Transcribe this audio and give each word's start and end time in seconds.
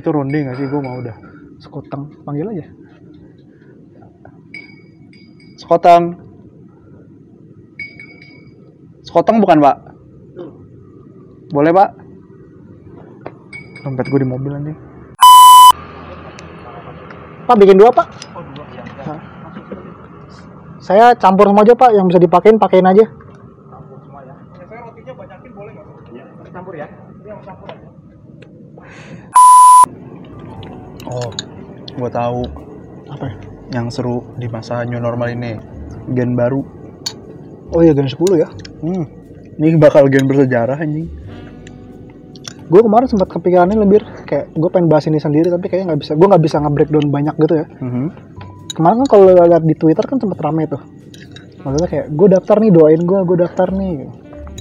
Itu 0.00 0.08
ronde 0.16 0.38
gak 0.48 0.56
sih? 0.56 0.64
Gue 0.64 0.80
mau 0.80 0.96
udah. 0.96 1.12
Sekotang, 1.60 2.08
panggil 2.24 2.48
aja. 2.56 2.64
Sekotang. 5.60 6.16
Sekotang 9.04 9.44
bukan, 9.44 9.60
Pak? 9.60 9.76
Boleh, 11.52 11.68
Pak? 11.76 11.88
Dompet 13.84 14.08
gue 14.08 14.20
di 14.24 14.28
mobil 14.28 14.52
anjing. 14.56 14.78
Pak 17.48 17.56
bikin 17.58 17.80
dua 17.80 17.90
pak. 17.90 18.06
Hah. 19.02 19.18
Saya 20.78 21.16
campur 21.16 21.48
semua 21.48 21.64
aja 21.64 21.74
pak, 21.74 21.90
yang 21.96 22.06
bisa 22.06 22.20
dipakein 22.22 22.60
pakein 22.60 22.86
aja. 22.86 23.04
Saya 24.54 24.80
rotinya 24.84 25.12
banyakin 25.16 25.50
boleh 25.56 25.72
nggak? 25.74 25.86
Iya, 26.14 26.24
campur 26.52 26.74
ya. 26.76 26.86
Iya, 27.26 27.34
campur 27.42 27.66
aja. 27.72 27.88
Oh, 31.10 31.30
gue 31.90 32.08
tahu 32.20 32.42
Apa 33.08 33.24
ya? 33.26 33.34
yang 33.70 33.86
seru 33.88 34.22
di 34.36 34.46
masa 34.50 34.82
new 34.84 34.98
normal 34.98 35.30
ini. 35.30 35.56
Gen 36.10 36.34
baru. 36.34 36.60
Oh 37.70 37.80
iya 37.80 37.94
Gen 37.94 38.10
10 38.10 38.18
ya. 38.34 38.48
Hmm. 38.82 39.04
Ini 39.60 39.78
bakal 39.78 40.10
gen 40.10 40.26
bersejarah 40.26 40.78
anjing. 40.80 41.06
Gue 42.70 42.80
kemarin 42.86 43.10
sempat 43.10 43.28
kepikirannya 43.34 43.78
lebih 43.78 44.02
kayak 44.26 44.54
gue 44.54 44.70
pengen 44.70 44.86
bahas 44.86 45.06
ini 45.10 45.18
sendiri 45.18 45.50
tapi 45.50 45.66
kayaknya 45.66 45.94
nggak 45.94 46.00
bisa. 46.06 46.12
Gue 46.14 46.26
nggak 46.30 46.42
bisa 46.42 46.56
nge-breakdown 46.62 47.06
banyak 47.10 47.34
gitu 47.38 47.54
ya. 47.58 47.66
Mhm. 47.82 48.06
Kemarin 48.74 48.96
kan 49.02 49.08
kalau 49.10 49.24
lihat 49.26 49.64
di 49.66 49.74
Twitter 49.74 50.04
kan 50.06 50.18
sempat 50.22 50.38
rame 50.38 50.70
tuh. 50.70 50.82
Maksudnya 51.66 51.88
kayak 51.90 52.06
gue 52.14 52.28
daftar 52.30 52.56
nih 52.62 52.70
doain 52.72 53.02
gue, 53.02 53.18
gue 53.26 53.36
daftar 53.42 53.68
nih. 53.74 53.92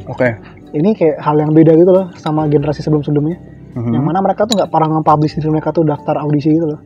Oke. 0.10 0.30
Ini 0.74 0.90
kayak 0.98 1.18
hal 1.22 1.38
yang 1.38 1.52
beda 1.54 1.74
gitu 1.78 1.92
loh 1.94 2.10
sama 2.18 2.50
generasi 2.50 2.82
sebelum-sebelumnya. 2.82 3.38
Mhm. 3.78 3.94
Yang 3.94 4.04
mana 4.04 4.20
mereka 4.26 4.50
tuh 4.50 4.58
nggak 4.58 4.70
pernah 4.74 5.00
nge-publish 5.00 5.34
diri 5.38 5.50
mereka 5.54 5.70
tuh 5.70 5.86
daftar 5.86 6.18
audisi 6.22 6.50
gitu 6.50 6.66
loh. 6.66 6.82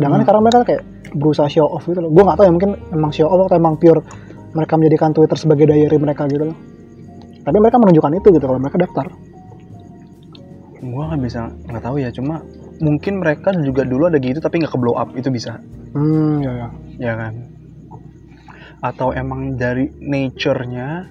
Sedangkan 0.00 0.16
Hmm. 0.16 0.24
sekarang 0.24 0.42
mereka 0.48 0.58
kayak 0.64 0.82
berusaha 1.12 1.48
show 1.52 1.68
off 1.68 1.84
gitu 1.84 2.00
loh. 2.00 2.08
Gue 2.08 2.24
nggak 2.24 2.36
tahu 2.40 2.46
ya 2.48 2.52
mungkin 2.56 2.70
emang 2.88 3.12
show 3.12 3.28
off 3.28 3.52
atau 3.52 3.60
emang 3.60 3.76
pure 3.76 4.00
mereka 4.56 4.72
menjadikan 4.80 5.12
Twitter 5.12 5.36
sebagai 5.36 5.68
diary 5.68 5.98
mereka 6.00 6.24
gitu 6.24 6.48
loh. 6.48 6.56
Tapi 7.44 7.56
mereka 7.60 7.76
menunjukkan 7.76 8.12
itu 8.16 8.28
gitu 8.32 8.44
kalau 8.48 8.60
mereka 8.60 8.80
daftar. 8.80 9.06
Gua 10.80 11.12
nggak 11.12 11.20
bisa 11.20 11.52
nggak 11.68 11.82
tahu 11.84 11.96
ya. 12.00 12.08
Cuma 12.08 12.40
mungkin 12.80 13.20
mereka 13.20 13.52
juga 13.52 13.84
dulu 13.84 14.08
ada 14.08 14.16
gitu 14.16 14.40
tapi 14.40 14.64
nggak 14.64 14.72
ke 14.72 14.78
blow 14.80 14.96
up 14.96 15.12
itu 15.12 15.28
bisa. 15.28 15.60
Hmm, 15.92 16.40
ya 16.40 16.52
ya. 16.56 16.68
ya 16.96 17.12
kan 17.20 17.34
atau 18.80 19.12
emang 19.12 19.60
dari 19.60 19.92
nature-nya 20.00 21.04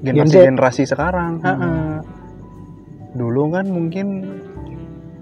generasi-generasi 0.00 0.88
sekarang 0.88 1.38
Hmm. 1.44 2.00
Dulu 3.12 3.52
kan 3.52 3.68
mungkin 3.68 4.24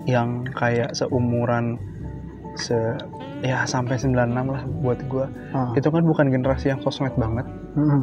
yang 0.07 0.47
kayak 0.55 0.95
seumuran 0.95 1.75
se 2.55 2.77
ya 3.41 3.65
sampai 3.65 3.97
96 3.97 4.17
lah 4.47 4.63
buat 4.81 4.99
gua 5.07 5.27
Ah. 5.51 5.73
itu 5.73 5.87
kan 5.87 6.03
bukan 6.03 6.27
generasi 6.29 6.69
yang 6.69 6.81
sosmed 6.81 7.15
banget 7.15 7.47
Hmm. 7.71 8.03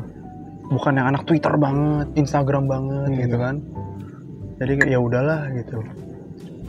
bukan 0.67 0.93
yang 0.93 1.07
anak 1.07 1.23
Twitter 1.23 1.51
banget 1.53 2.07
Instagram 2.15 2.65
banget 2.65 3.09
Iya, 3.09 3.19
gitu 3.23 3.37
kan 3.37 3.55
jadi 4.57 4.71
kayak 4.75 4.89
ya 4.89 4.99
udahlah 4.99 5.41
gitu 5.53 5.79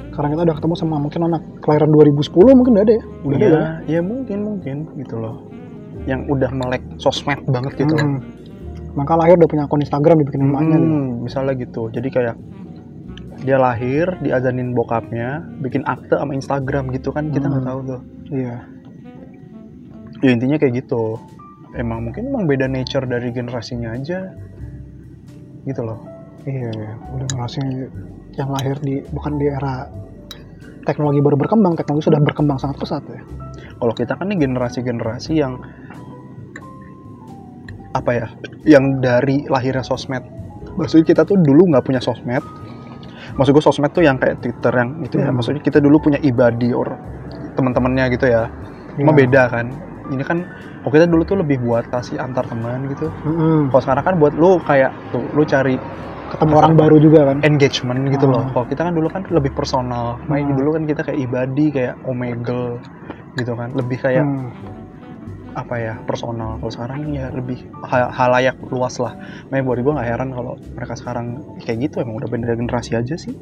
Sekarang 0.09 0.35
kita 0.35 0.43
udah 0.45 0.57
ketemu 0.57 0.75
sama 0.75 0.97
mungkin 0.99 1.21
anak 1.25 1.43
kelahiran 1.61 1.91
2010 1.91 2.27
mungkin 2.51 2.73
udah 2.75 2.83
ada 2.83 2.95
ya. 2.99 3.05
Udah 3.23 3.37
ada 3.37 3.47
ya, 3.47 3.55
ya. 3.55 3.71
ya 3.87 4.01
mungkin 4.03 4.39
mungkin 4.43 4.77
gitu 4.97 5.15
loh 5.15 5.47
yang 6.05 6.27
udah 6.27 6.51
melek 6.51 6.83
sosmed 6.99 7.39
banget 7.47 7.79
gitu 7.79 7.95
loh 7.95 8.03
Hmm. 8.03 8.21
Maka 8.97 9.15
lahir 9.15 9.39
udah 9.39 9.47
punya 9.47 9.63
akun 9.63 9.79
Instagram 9.79 10.19
dibikin 10.19 10.43
emaknya 10.43 10.75
gitu. 10.75 10.91
Hmm, 10.91 11.11
misalnya 11.23 11.55
gitu. 11.55 11.83
Jadi 11.89 12.09
kayak 12.11 12.35
dia 13.39 13.57
lahir, 13.57 14.19
diazanin 14.19 14.75
bokapnya, 14.75 15.47
bikin 15.63 15.87
akte 15.87 16.19
sama 16.19 16.35
Instagram 16.35 16.91
gitu 16.91 17.15
kan 17.15 17.31
kita 17.31 17.47
nggak 17.47 17.63
Hmm. 17.65 17.71
tahu 17.71 17.81
tuh. 17.87 18.01
Iya. 18.35 18.57
Ya 20.19 20.31
intinya 20.35 20.57
kayak 20.59 20.83
gitu. 20.83 21.19
Emang 21.79 22.11
mungkin 22.11 22.33
emang 22.33 22.51
beda 22.51 22.67
nature 22.67 23.07
dari 23.07 23.31
generasinya 23.31 23.95
aja. 23.95 24.35
Gitu 25.63 25.81
loh. 25.85 26.01
Iya, 26.49 26.71
iya. 26.73 26.93
udah 27.13 27.27
generasi 27.29 27.61
yang 28.39 28.51
lahir 28.55 28.79
di 28.81 29.05
bukan 29.13 29.37
di 29.37 29.47
era 29.51 29.85
teknologi 30.89 31.21
baru 31.21 31.37
berkembang, 31.37 31.77
teknologi 31.77 32.09
sudah 32.09 32.21
berkembang 32.25 32.57
sangat 32.57 32.81
pesat 32.81 33.05
ya. 33.05 33.21
Kalau 33.79 33.93
kita 33.95 34.17
kan 34.17 34.27
nih 34.33 34.49
generasi-generasi 34.49 35.33
yang 35.37 35.61
apa 37.93 38.11
ya? 38.17 38.27
Yang 38.65 38.85
dari 39.05 39.37
lahirnya 39.47 39.85
sosmed. 39.85 40.25
Maksudnya 40.79 41.07
kita 41.07 41.23
tuh 41.29 41.37
dulu 41.39 41.69
nggak 41.75 41.85
punya 41.85 42.01
sosmed. 42.01 42.41
Maksud 43.39 43.55
gue 43.55 43.63
sosmed 43.63 43.91
tuh 43.91 44.03
yang 44.03 44.19
kayak 44.19 44.43
Twitter 44.43 44.73
yang 44.75 44.99
itu 45.01 45.17
ya. 45.17 45.31
Hmm. 45.31 45.39
Maksudnya 45.39 45.63
kita 45.63 45.79
dulu 45.79 46.03
punya 46.03 46.19
ibadi 46.21 46.75
or 46.75 46.91
teman-temannya 47.55 48.11
gitu 48.13 48.27
ya. 48.27 48.51
Cuma 48.99 49.15
Iya. 49.15 49.19
beda 49.25 49.43
kan. 49.49 49.67
Ini 50.09 50.23
kan 50.25 50.39
kalau 50.81 50.93
kita 50.93 51.07
dulu 51.07 51.23
tuh 51.23 51.37
lebih 51.39 51.61
buat 51.61 51.87
kasih 51.87 52.19
antar 52.19 52.43
teman 52.45 52.89
gitu. 52.89 53.07
Mm-mm. 53.23 53.71
Kalau 53.71 53.83
sekarang 53.83 54.05
kan 54.05 54.15
buat 54.17 54.35
lu 54.35 54.59
kayak 54.61 54.91
tuh 55.11 55.23
lu 55.33 55.45
cari 55.45 55.79
Ketemu 56.29 56.53
orang 56.55 56.75
baru 56.77 56.97
juga 56.99 57.21
kan. 57.25 57.37
engagement 57.41 58.11
gitu 58.11 58.27
loh. 58.27 58.43
Hmm. 58.43 58.53
Kalau 58.53 58.67
kita 58.67 58.81
kan 58.85 58.93
dulu 58.93 59.09
kan 59.09 59.23
lebih 59.29 59.53
personal. 59.53 60.19
Main 60.27 60.51
Hmm. 60.51 60.59
dulu 60.59 60.69
kan 60.75 60.83
kita 60.85 61.01
kayak 61.03 61.19
ibadi 61.21 61.65
kayak 61.71 61.95
omegle 62.05 62.83
gitu 63.35 63.53
kan. 63.55 63.71
Lebih 63.73 63.99
kayak 63.99 64.25
Hmm. 64.25 64.51
Apa 65.59 65.75
ya 65.77 65.95
personal. 66.03 66.57
Kalau 66.57 66.71
sekarang 66.71 67.11
ya 67.11 67.29
lebih 67.29 67.59
ha- 67.83 68.09
halayak 68.09 68.55
luas 68.65 68.95
lah. 68.97 69.19
Makanya 69.49 69.65
buat 69.65 69.79
gue 69.79 69.93
nggak 69.93 70.09
heran 70.09 70.29
kalau 70.31 70.55
mereka 70.73 70.95
sekarang 70.95 71.27
kayak 71.59 71.79
gitu 71.83 71.97
emang 71.99 72.15
udah 72.17 72.29
beda 72.29 72.55
generasi 72.55 72.95
aja 72.95 73.15
sih. 73.15 73.35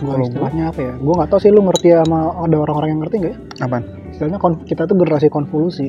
Gua 0.00 0.16
Kalau 0.16 0.26
istilahnya 0.26 0.64
apa 0.68 0.80
ya? 0.80 0.94
Gua 0.96 1.14
nggak 1.16 1.28
tahu 1.28 1.40
sih 1.40 1.50
lu 1.50 1.60
ngerti 1.62 1.88
sama 1.92 2.18
ada 2.36 2.56
orang-orang 2.58 2.88
yang 2.90 3.00
ngerti 3.00 3.16
nggak 3.18 3.32
ya? 3.32 3.38
Apaan? 3.60 3.84
Istilahnya 4.10 4.38
kita 4.66 4.82
tuh 4.84 4.96
generasi 4.96 5.26
konvolusi. 5.28 5.86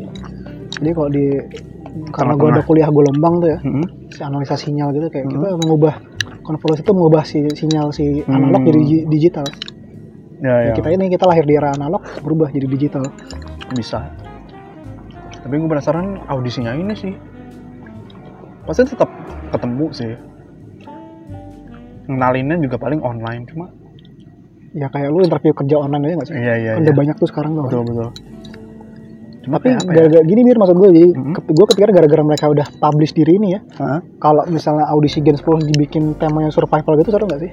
Jadi 0.77 0.89
kalau 0.91 1.09
di 1.09 1.25
karena 2.09 2.33
gua 2.33 2.49
Tengah-tengah. 2.49 2.53
ada 2.55 2.61
kuliah 2.63 2.89
gelombang 2.89 3.33
tuh 3.39 3.49
ya, 3.51 3.59
Mm-mm. 3.61 3.85
si 4.07 4.21
analisa 4.21 4.55
sinyal 4.55 4.89
gitu 4.91 5.07
kayak 5.07 5.25
Hmm. 5.27 5.33
kita 5.33 5.47
mengubah 5.57 5.93
konvolusi 6.41 6.81
itu 6.81 6.93
mengubah 6.93 7.23
si 7.23 7.39
sinyal 7.51 7.87
si 7.91 8.05
analog 8.25 8.61
Hmm. 8.61 8.69
jadi 8.69 8.79
di- 8.81 9.05
digital. 9.09 9.45
Ya, 10.41 10.55
ya. 10.67 10.73
Kita 10.73 10.89
ini 10.89 11.05
kita 11.07 11.25
lahir 11.25 11.45
di 11.45 11.53
era 11.53 11.69
analog 11.69 12.01
berubah 12.19 12.49
jadi 12.49 12.65
digital. 12.65 13.05
bisa 13.71 14.03
tapi 15.51 15.59
gue 15.59 15.67
penasaran 15.67 16.23
audisinya 16.25 16.71
ini 16.71 16.95
sih 16.95 17.11
pasti 18.63 18.87
tetap 18.87 19.11
ketemu 19.51 19.85
sih 19.91 20.15
ngenalinnya 22.07 22.55
juga 22.57 22.79
paling 22.79 23.03
online 23.03 23.43
cuma 23.45 23.67
Ya 24.71 24.87
kayak 24.87 25.11
lu 25.11 25.19
interview 25.19 25.51
kerja 25.51 25.75
online 25.75 25.99
aja 26.01 26.13
nggak 26.15 26.27
sih? 26.31 26.35
iya 26.37 26.55
iya 26.55 26.71
kan 26.71 26.79
iya. 26.79 26.83
udah 26.87 26.95
banyak 26.95 27.15
tuh 27.19 27.27
sekarang 27.27 27.51
tuh. 27.51 27.67
betul 27.67 27.83
betul 27.83 28.09
cuma 29.43 29.55
Tapi 29.59 29.67
kayak 29.67 29.83
apa 29.83 30.15
ya 30.15 30.21
gini 30.23 30.41
mir 30.41 30.55
maksud 30.55 30.77
gue 30.79 30.89
jadi 30.89 31.09
Mhm. 31.11 31.33
ke- 31.35 31.45
gue 31.51 31.65
ketika 31.67 31.87
gara-gara 31.91 32.23
mereka 32.23 32.45
udah 32.47 32.67
publish 32.79 33.11
diri 33.11 33.35
ini 33.35 33.47
ya. 33.51 33.59
Hah? 33.75 33.99
Kalau 34.15 34.47
misalnya 34.47 34.87
audisi 34.87 35.19
Gen 35.19 35.35
10 35.35 35.67
dibikin 35.67 36.15
temanya 36.15 36.47
survival 36.47 36.95
gitu 36.95 37.11
seru 37.11 37.27
nggak 37.27 37.41
sih? 37.41 37.51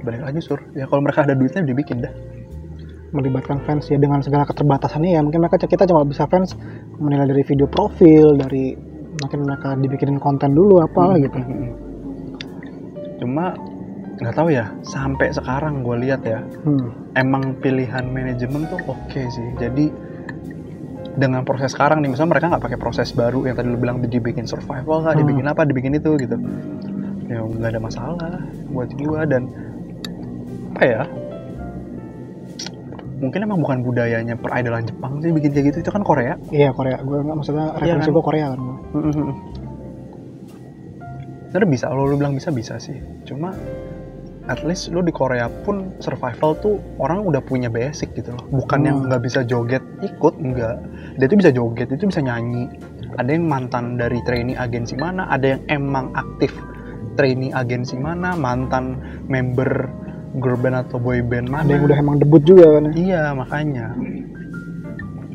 balik 0.00 0.22
lagi 0.22 0.38
sur 0.38 0.62
ya 0.72 0.86
kalau 0.86 1.02
mereka 1.02 1.20
ada 1.20 1.34
duitnya 1.34 1.60
dibikin 1.60 1.98
dah 1.98 2.14
melibatkan 3.16 3.64
fans 3.64 3.88
ya 3.88 3.96
dengan 3.96 4.20
segala 4.20 4.44
keterbatasannya 4.44 5.16
ya 5.16 5.20
mungkin 5.20 5.40
mereka 5.40 5.56
kita 5.58 5.84
cuma 5.84 6.04
bisa 6.04 6.28
fans 6.28 6.52
menilai 6.96 7.26
dari 7.26 7.42
video 7.42 7.64
profil 7.66 8.36
dari 8.36 8.76
mungkin 9.16 9.38
mereka 9.42 9.72
dibikinin 9.74 10.20
konten 10.20 10.52
dulu 10.52 10.84
apa 10.84 11.16
gitu 11.16 11.38
Mhm. 11.40 11.68
cuma 13.16 13.56
nggak 14.16 14.32
tahu 14.32 14.48
ya 14.48 14.72
sampai 14.80 15.28
sekarang 15.28 15.80
gue 15.80 15.96
lihat 16.04 16.20
ya 16.24 16.40
hmm. 16.64 17.16
emang 17.16 17.56
pilihan 17.60 18.04
manajemen 18.08 18.64
tuh 18.66 18.80
oke 18.86 19.20
sih 19.28 19.48
jadi 19.56 19.92
dengan 21.16 21.44
proses 21.44 21.72
sekarang 21.72 22.04
nih 22.04 22.12
misalnya 22.12 22.36
mereka 22.36 22.46
nggak 22.52 22.64
pakai 22.64 22.78
proses 22.80 23.12
baru 23.12 23.44
yang 23.44 23.56
tadi 23.56 23.68
lu 23.68 23.80
bilang 23.80 24.00
dibikin 24.00 24.44
survival 24.44 25.00
kah 25.00 25.12
Hmm. 25.12 25.20
dibikin 25.24 25.48
apa 25.48 25.64
dibikin 25.64 25.96
itu 25.96 26.16
gitu 26.16 26.36
ya 27.28 27.40
nggak 27.40 27.70
ada 27.72 27.80
masalah 27.80 28.32
buat 28.68 28.88
gua 28.96 29.24
dan 29.24 29.48
apa 30.76 30.84
ya 30.84 31.02
mungkin 33.16 33.40
emang 33.42 33.58
bukan 33.58 33.78
budayanya 33.80 34.36
peridolan 34.36 34.84
Jepang 34.84 35.18
sih 35.18 35.32
bikin 35.32 35.50
kayak 35.50 35.66
gitu 35.72 35.78
itu 35.80 35.90
kan 35.90 36.02
Korea 36.02 36.36
iya 36.50 36.68
Korea 36.70 37.00
gue 37.00 37.18
nggak 37.18 37.36
maksudnya 37.36 37.66
Iya 37.80 37.96
referensi 37.96 38.08
kan? 38.08 38.14
gue 38.14 38.24
Korea 38.24 38.46
kan 38.50 38.60
Sebenernya 41.46 41.70
bisa, 41.72 41.84
kalau 41.88 42.04
lu 42.04 42.18
bilang 42.18 42.34
bisa 42.34 42.50
bisa 42.52 42.76
sih. 42.76 42.98
Cuma 43.24 43.54
at 44.44 44.60
least 44.60 44.92
lu 44.92 45.00
di 45.00 45.08
Korea 45.08 45.48
pun 45.64 45.96
survival 45.98 46.52
tuh 46.60 46.76
orang 47.00 47.24
udah 47.24 47.40
punya 47.40 47.66
basic 47.66 48.12
gitu 48.12 48.30
loh. 48.30 48.44
Bukan 48.52 48.84
yang 48.84 48.96
Hmm. 49.00 49.06
nggak 49.08 49.22
bisa 49.24 49.40
joget 49.40 49.80
ikut, 50.02 50.36
enggak. 50.36 50.76
Dia 51.16 51.26
tuh 51.26 51.38
bisa 51.40 51.50
joget, 51.50 51.88
itu 51.88 52.04
bisa 52.04 52.20
nyanyi. 52.20 52.68
Ada 53.16 53.30
yang 53.32 53.48
mantan 53.48 53.96
dari 53.96 54.20
trainee 54.22 54.52
agensi 54.52 54.94
mana, 54.94 55.24
ada 55.26 55.56
yang 55.56 55.62
emang 55.72 56.12
aktif 56.12 56.52
trainee 57.16 57.48
agensi 57.48 57.96
mana, 57.96 58.36
mantan 58.36 59.00
member 59.24 59.88
girl 60.36 60.56
band 60.56 60.76
atau 60.78 60.96
boy 60.96 61.20
band 61.20 61.46
mana. 61.46 61.64
ada 61.64 61.72
yang 61.72 61.84
udah 61.84 61.96
emang 61.96 62.16
debut 62.16 62.42
juga 62.42 62.66
kan 62.70 62.82
ya 62.86 62.92
Iya, 62.94 63.22
makanya. 63.32 63.86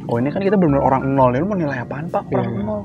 Oh 0.06 0.18
ini 0.18 0.27
kan 0.27 0.39
kita 0.39 0.56
benar-benar 0.56 0.83
orang 0.83 1.01
nol, 1.09 1.31
ini 1.31 1.39
lu 1.39 1.48
mau 1.48 1.56
nilai 1.56 1.77
apaan 1.80 2.06
pak? 2.06 2.27
Iya, 2.27 2.36
Orang 2.36 2.48
iya. 2.50 2.62
nol. 2.62 2.81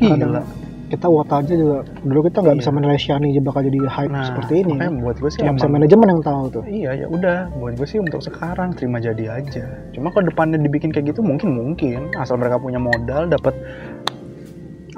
Gila. 0.00 0.42
kita 0.90 1.06
wota 1.06 1.38
aja 1.38 1.54
juga 1.54 1.86
dulu 2.02 2.26
kita 2.26 2.42
nggak 2.42 2.50
Iya. 2.50 2.62
bisa 2.66 2.70
menilai 2.72 2.98
Shani 2.98 3.30
aja 3.30 3.40
bakal 3.40 3.62
jadi 3.62 3.78
hype 3.86 4.10
nah 4.10 4.26
seperti 4.26 4.52
ini 4.58 4.74
makanya 4.74 4.92
buat 4.98 5.16
gue 5.16 5.30
sih 5.30 5.38
cuma 5.38 5.54
bisa 5.54 5.68
manajemen 5.70 6.06
yang 6.08 6.18
tahu 6.20 6.44
tuh 6.50 6.62
Iya 6.66 6.90
ya 6.96 7.06
udah 7.06 7.38
buat 7.54 7.72
gue 7.78 7.86
sih 7.86 7.98
untuk 8.00 8.18
sekarang 8.18 8.74
terima 8.74 8.98
jadi 8.98 9.38
aja. 9.38 9.70
Cuma 9.94 10.10
kalau 10.10 10.26
depannya 10.26 10.58
dibikin 10.58 10.90
kayak 10.90 11.14
gitu 11.14 11.22
mungkin 11.22 11.54
mungkin 11.54 12.10
asal 12.18 12.34
mereka 12.34 12.58
punya 12.58 12.82
modal 12.82 13.30
dapat 13.30 13.54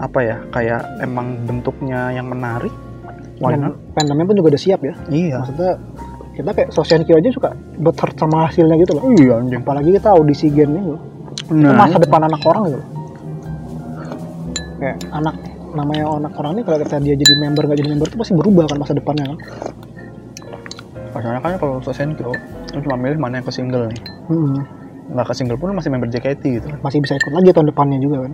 apa 0.00 0.18
ya 0.18 0.36
kayak 0.48 0.80
emang 0.98 1.36
bentuknya 1.44 2.08
yang 2.10 2.24
menarik. 2.24 2.72
Why 3.36 3.58
not? 3.58 3.76
fandomnya 3.92 4.24
pun 4.24 4.36
juga 4.38 4.48
udah 4.54 4.62
siap 4.62 4.80
ya 4.80 4.94
Iya. 5.10 5.44
maksudnya 5.44 5.72
kita 6.32 6.50
kayak 6.50 6.68
Sosian 6.70 7.02
Q 7.02 7.14
aja 7.14 7.28
suka 7.28 7.50
butthurt 7.76 8.16
sama 8.16 8.46
hasilnya 8.46 8.76
gitu 8.76 8.92
loh 8.94 9.04
Iya 9.14 9.38
anjing. 9.38 9.60
apalagi 9.60 9.90
kita 9.92 10.08
audisi 10.10 10.48
gen 10.48 10.72
itu 10.72 10.80
itu 10.82 10.96
Nah, 11.52 11.74
masa 11.76 11.96
depan 11.98 12.20
anak 12.22 12.40
orang 12.42 12.62
gitu 12.66 12.78
loh. 12.78 12.88
kayak 14.78 14.96
anak 15.10 15.34
namanya 15.72 16.04
anak 16.10 16.32
orang 16.34 16.52
ini 16.54 16.62
kalau 16.62 16.78
kita 16.78 16.96
dia 16.98 17.14
jadi 17.14 17.34
member 17.38 17.62
nggak 17.64 17.78
jadi 17.78 17.90
member 17.90 18.06
itu 18.06 18.16
pasti 18.16 18.32
berubah 18.32 18.64
kan 18.66 18.76
masa 18.76 18.92
depannya 18.92 19.24
kan 19.26 19.38
Masalahnya 21.12 21.40
kan 21.42 21.52
kalau 21.58 21.76
Sosenkyo 21.78 22.32
lu 22.72 22.78
cuma 22.80 22.96
milih 22.96 23.18
mana 23.18 23.36
yang 23.36 23.44
ke 23.44 23.52
single 23.52 23.84
nih. 23.84 24.00
Hmm. 24.26 24.64
Nggak 25.10 25.26
ke 25.28 25.34
single 25.34 25.56
pun 25.56 25.68
lu 25.68 25.76
masih 25.76 25.90
member 25.90 26.08
JKT 26.08 26.40
gitu. 26.40 26.68
masih 26.80 26.98
bisa 26.98 27.12
ikut 27.14 27.28
lagi 27.30 27.52
tahun 27.52 27.68
depannya 27.68 27.98
juga 27.98 28.24
kan 28.24 28.32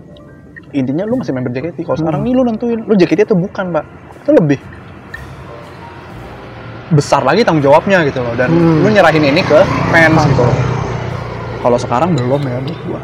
Intinya 0.70 1.02
lu 1.02 1.18
masih 1.18 1.32
member 1.32 1.50
JKT. 1.50 1.74
Kalau 1.80 1.90
Hmm. 1.92 2.02
sekarang 2.04 2.20
nih 2.22 2.32
lu 2.32 2.42
nentuin 2.44 2.78
lu 2.78 2.94
JKT 2.94 3.20
atau 3.24 3.34
bukan, 3.36 3.64
Pak. 3.72 3.84
Itu 4.20 4.30
lebih 4.32 4.58
besar 6.90 7.20
lagi 7.20 7.42
tanggung 7.42 7.60
jawabnya 7.62 8.00
gitu 8.02 8.18
loh 8.18 8.32
dan 8.32 8.48
Hmm. 8.48 8.80
lu 8.80 8.88
nyerahin 8.88 9.20
ini 9.22 9.40
ke 9.40 9.60
fans 9.88 10.24
gitu 10.26 10.40
loh. 10.40 10.56
Kalau 11.58 11.76
sekarang 11.76 12.14
belum 12.14 12.40
ya 12.40 12.58
menurut 12.58 12.82
gua. 12.84 13.02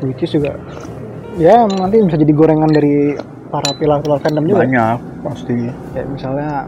which 0.00 0.24
is 0.24 0.32
juga 0.32 0.56
ya 1.36 1.68
nanti 1.68 2.00
bisa 2.00 2.16
jadi 2.16 2.32
gorengan 2.32 2.68
dari 2.68 3.12
para 3.46 3.68
pilar-pilar 3.70 4.16
fandom 4.18 4.44
juga 4.46 4.64
Banyak 4.64 4.96
pasti. 5.22 5.68
kayak 5.92 6.08
misalnya 6.08 6.64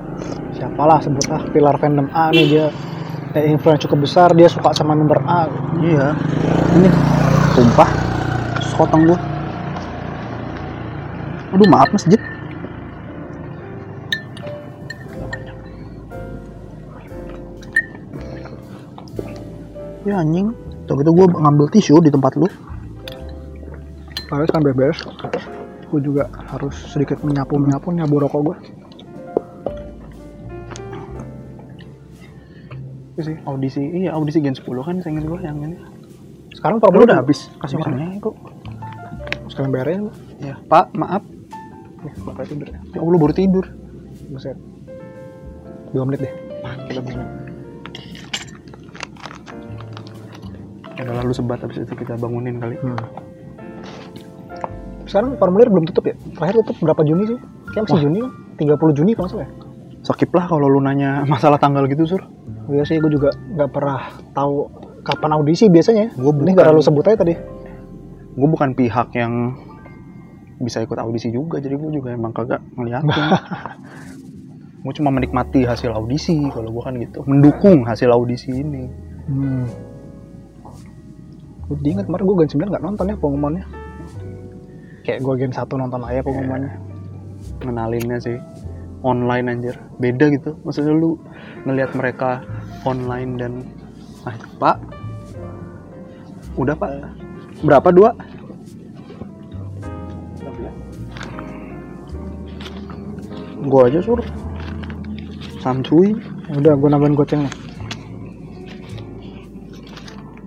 siapalah 0.52 1.00
sebutlah 1.00 1.40
pilar 1.48 1.74
fandom 1.78 2.12
A 2.12 2.28
nih 2.28 2.44
dia 2.46 2.66
kayak 3.32 3.46
influence 3.50 3.80
cukup 3.82 4.04
besar 4.04 4.28
dia 4.32 4.52
suka 4.52 4.72
sama 4.72 4.92
member 4.92 5.16
A 5.22 5.48
Iya. 5.80 6.12
Ini 6.72 6.88
tumpah 7.52 7.88
sekotong 8.62 9.02
gua. 9.06 9.18
Aduh 11.52 11.68
maaf 11.68 11.88
masjid. 11.90 12.20
Ya 20.12 20.20
anjing. 20.20 20.52
Tuh 20.84 20.94
gitu 20.94 21.10
gua 21.10 21.24
ngambil 21.26 21.72
tisu 21.72 21.96
di 21.98 22.12
tempat 22.12 22.36
lu. 22.36 22.44
Harus 24.28 24.48
kan 24.48 24.60
beres 24.60 24.96
gue 25.84 26.00
juga 26.00 26.24
harus 26.46 26.72
sedikit 26.88 27.20
menyapu 27.20 27.52
menyapu 27.54 27.92
nyabu 27.92 28.16
rokok 28.18 28.40
gue 28.42 28.56
Itu 33.12 33.20
sih 33.22 33.36
audisi. 33.44 33.84
Iya 34.00 34.16
audisi 34.16 34.40
Gen 34.40 34.56
10 34.56 34.64
kan 34.80 34.96
saya 34.98 35.12
ingat 35.12 35.24
gua 35.26 35.36
yang 35.38 35.60
ini. 35.62 35.76
sekarang 36.52 36.78
problem 36.78 37.04
udah 37.04 37.18
habis 37.18 37.52
kasih 37.58 37.76
Iya. 37.76 37.84
orangnya 37.84 38.08
itu. 38.14 38.30
sekalian 39.48 39.70
beresin 39.70 40.02
Ya, 40.38 40.54
Pak, 40.64 40.94
maaf. 40.94 41.20
nih 42.00 42.12
bapak 42.24 42.44
tidur 42.46 42.66
ya 42.66 42.78
Ya 42.88 42.98
Allah 42.98 43.18
baru 43.18 43.34
tidur. 43.34 43.64
buset 44.28 44.56
dua 45.90 46.04
menit 46.04 46.24
deh 46.24 46.32
Kita 46.88 47.00
bangun. 47.02 47.41
Udah 50.94 51.14
lalu 51.18 51.32
sebat 51.32 51.58
habis 51.58 51.78
itu 51.78 51.94
kita 51.94 52.14
bangunin 52.14 52.56
kali. 52.56 52.76
hmm. 52.76 53.00
sekarang 55.02 55.36
formulir 55.36 55.68
belum 55.68 55.84
tutup 55.84 56.08
ya 56.08 56.14
terakhir 56.32 56.62
tutup 56.64 56.76
berapa 56.80 57.02
Juni 57.02 57.22
sih 57.26 57.38
kayak 57.68 57.82
masih 57.84 57.96
Wah. 57.96 58.02
Juni 58.02 58.20
kan 58.22 58.32
30 58.80 58.96
Juni 58.96 59.12
kalau 59.12 59.28
salah 59.28 59.44
ya 59.44 59.50
Skip 60.02 60.30
lah 60.32 60.46
kalau 60.46 60.66
lu 60.66 60.80
nanya 60.80 61.22
masalah 61.24 61.56
tanggal 61.56 61.86
gitu, 61.86 62.02
Sur. 62.04 62.22
Iya 62.66 62.82
sih, 62.82 62.98
gue 62.98 63.06
juga 63.06 63.30
nggak 63.30 63.70
pernah 63.70 64.02
tahu 64.32 64.66
kapan 65.00 65.30
audisi 65.32 65.70
biasanya. 65.70 66.10
Gua 66.14 66.34
Ini 66.34 66.42
bukan. 66.42 66.58
gara 66.58 66.70
lu 66.70 66.82
sebut 66.82 67.06
aja 67.06 67.22
tadi. 67.22 67.34
gue 68.32 68.48
bukan 68.48 68.72
pihak 68.72 69.14
yang 69.14 69.54
bisa 70.58 70.80
ikut 70.80 70.96
audisi 70.96 71.28
juga 71.28 71.58
jadi 71.58 71.76
gue 71.76 71.90
juga 71.92 72.14
emang 72.14 72.32
kagak 72.32 72.58
ngeliatin 72.74 73.12
gue 74.82 74.92
cuma 74.96 75.10
menikmati 75.10 75.62
hasil 75.62 75.92
audisi 75.92 76.48
kalau 76.48 76.70
gue 76.70 76.82
kan 76.82 76.94
gitu 76.96 77.20
mendukung 77.24 77.84
hasil 77.84 78.08
audisi 78.08 78.50
ini 78.56 78.88
Hmm. 79.22 79.68
Gue 81.68 81.76
inget 81.86 82.06
kemarin 82.06 82.24
gue 82.26 82.36
Gen 82.44 82.50
9 82.58 82.72
nggak 82.72 82.84
nonton 82.84 83.10
ya 83.10 83.16
pengumumannya. 83.18 83.64
Kayak 85.02 85.20
gue 85.22 85.34
Gen 85.38 85.54
1 85.54 85.66
nonton 85.66 86.00
aja 86.06 86.22
pengumumannya. 86.22 86.72
ngenalinnya 87.62 88.18
sih. 88.22 88.38
Online 89.02 89.46
anjir. 89.50 89.74
Beda 89.98 90.30
gitu. 90.30 90.54
Maksudnya 90.62 90.94
lu 90.94 91.18
ngelihat 91.66 91.94
mereka 91.98 92.42
online 92.86 93.34
dan 93.38 93.52
itu, 94.30 94.46
pak. 94.62 94.78
Udah 96.54 96.74
pak. 96.78 96.90
Berapa? 97.66 97.88
Dua? 97.90 98.10
Gua 103.62 103.86
aja 103.86 104.02
sur. 104.02 104.18
Santuy 105.62 106.18
Ya 106.50 106.58
udah 106.58 106.74
gue 106.74 106.88
nambahin 106.90 107.14
goceng 107.14 107.46
nih. 107.46 107.54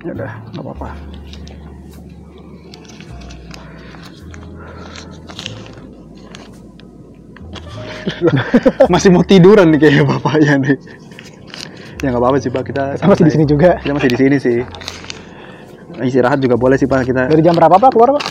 Ya 0.05 0.11
udah 0.13 0.31
nggak 0.53 0.63
apa-apa. 0.63 0.89
Masih 8.93 9.09
mau 9.09 9.25
tiduran 9.25 9.73
nih 9.73 9.79
kayaknya 9.81 10.03
bapaknya 10.05 10.53
nih. 10.61 10.77
Ya 12.03 12.07
nggak 12.13 12.21
apa-apa 12.21 12.37
sih 12.37 12.51
pak. 12.53 12.63
Kita 12.69 12.83
Kita 12.99 13.07
masih 13.09 13.25
di 13.25 13.33
sini 13.33 13.45
juga. 13.49 13.69
kita 13.81 13.93
masih 13.97 14.09
di 14.13 14.17
sini 14.19 14.37
sih. 14.37 14.57
Istirahat 15.95 16.39
juga 16.43 16.55
boleh 16.59 16.77
sih 16.77 16.85
pak. 16.85 17.07
Kita 17.07 17.31
Dari 17.31 17.41
jam 17.41 17.55
berapa 17.57 17.75
pak 17.81 17.89
keluar 17.91 18.19
pak? 18.19 18.25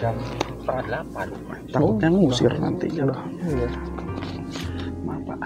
jam 0.00 0.14
setengah 0.60 0.84
delapan. 0.84 1.26
Takutnya 1.72 2.08
ngusir 2.12 2.52
nanti. 2.60 2.86
Iya. 2.92 3.04
maaf 5.04 5.22
pak. 5.24 5.38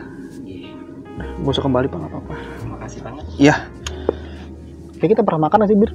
Gue 1.38 1.52
usah 1.54 1.62
kembali 1.62 1.86
pak. 1.86 1.98
Nggak 2.00 2.10
apa-apa. 2.10 2.34
Makasih 2.66 3.00
banget. 3.06 3.24
Iya 3.38 3.54
Kayak 4.98 5.10
kita 5.14 5.22
pernah 5.22 5.40
makan 5.46 5.56
nggak 5.58 5.70
sih 5.70 5.78
bir? 5.78 5.90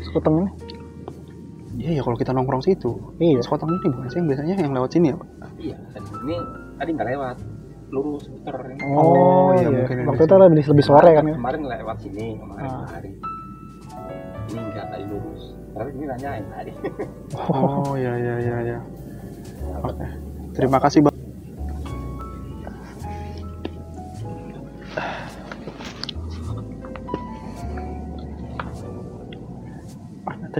Sekuteng 0.00 0.34
ini. 0.38 0.50
iya 1.80 1.96
ya 1.96 2.02
kalau 2.04 2.12
kita 2.14 2.30
nongkrong 2.30 2.60
situ 2.60 2.92
Iya. 3.16 3.40
sekotong 3.40 3.72
ini 3.72 3.88
bukan 3.88 4.04
sih 4.06 4.20
yang 4.20 4.28
biasanya 4.28 4.54
yang 4.54 4.74
lewat 4.76 4.90
sini 4.92 5.06
ya 5.08 5.16
pak 5.16 5.28
iya 5.56 5.76
dan 5.90 6.02
ini 6.20 6.36
tadi 6.76 6.90
nggak 6.92 7.08
lewat 7.08 7.36
lurus 7.88 8.24
puter 8.28 8.56
ini. 8.68 8.76
Oh, 8.86 9.50
iya, 9.50 9.64
iya. 9.64 9.70
mungkin. 9.72 9.96
Waktu 10.06 10.22
itu 10.22 10.34
lebih 10.36 10.64
lebih 10.68 10.84
sore 10.84 11.10
kan 11.10 11.24
ya. 11.24 11.34
kemarin 11.34 11.60
lewat 11.64 11.96
sini 12.04 12.26
kemarin 12.36 12.68
Ah. 12.68 12.84
hari 12.84 13.10
ini 14.46 14.60
nggak 14.62 14.86
tadi 14.92 15.04
lurus 15.08 15.42
tapi 15.72 15.88
ini 15.94 16.04
nanyain 16.04 16.44
tadi 16.52 16.72
Oh 17.48 17.96
ya 17.96 18.12
ya 18.14 18.34
ya 18.38 18.56
ya. 18.62 18.78
Oke. 19.80 20.06
Terima 20.52 20.78
kasih 20.78 21.00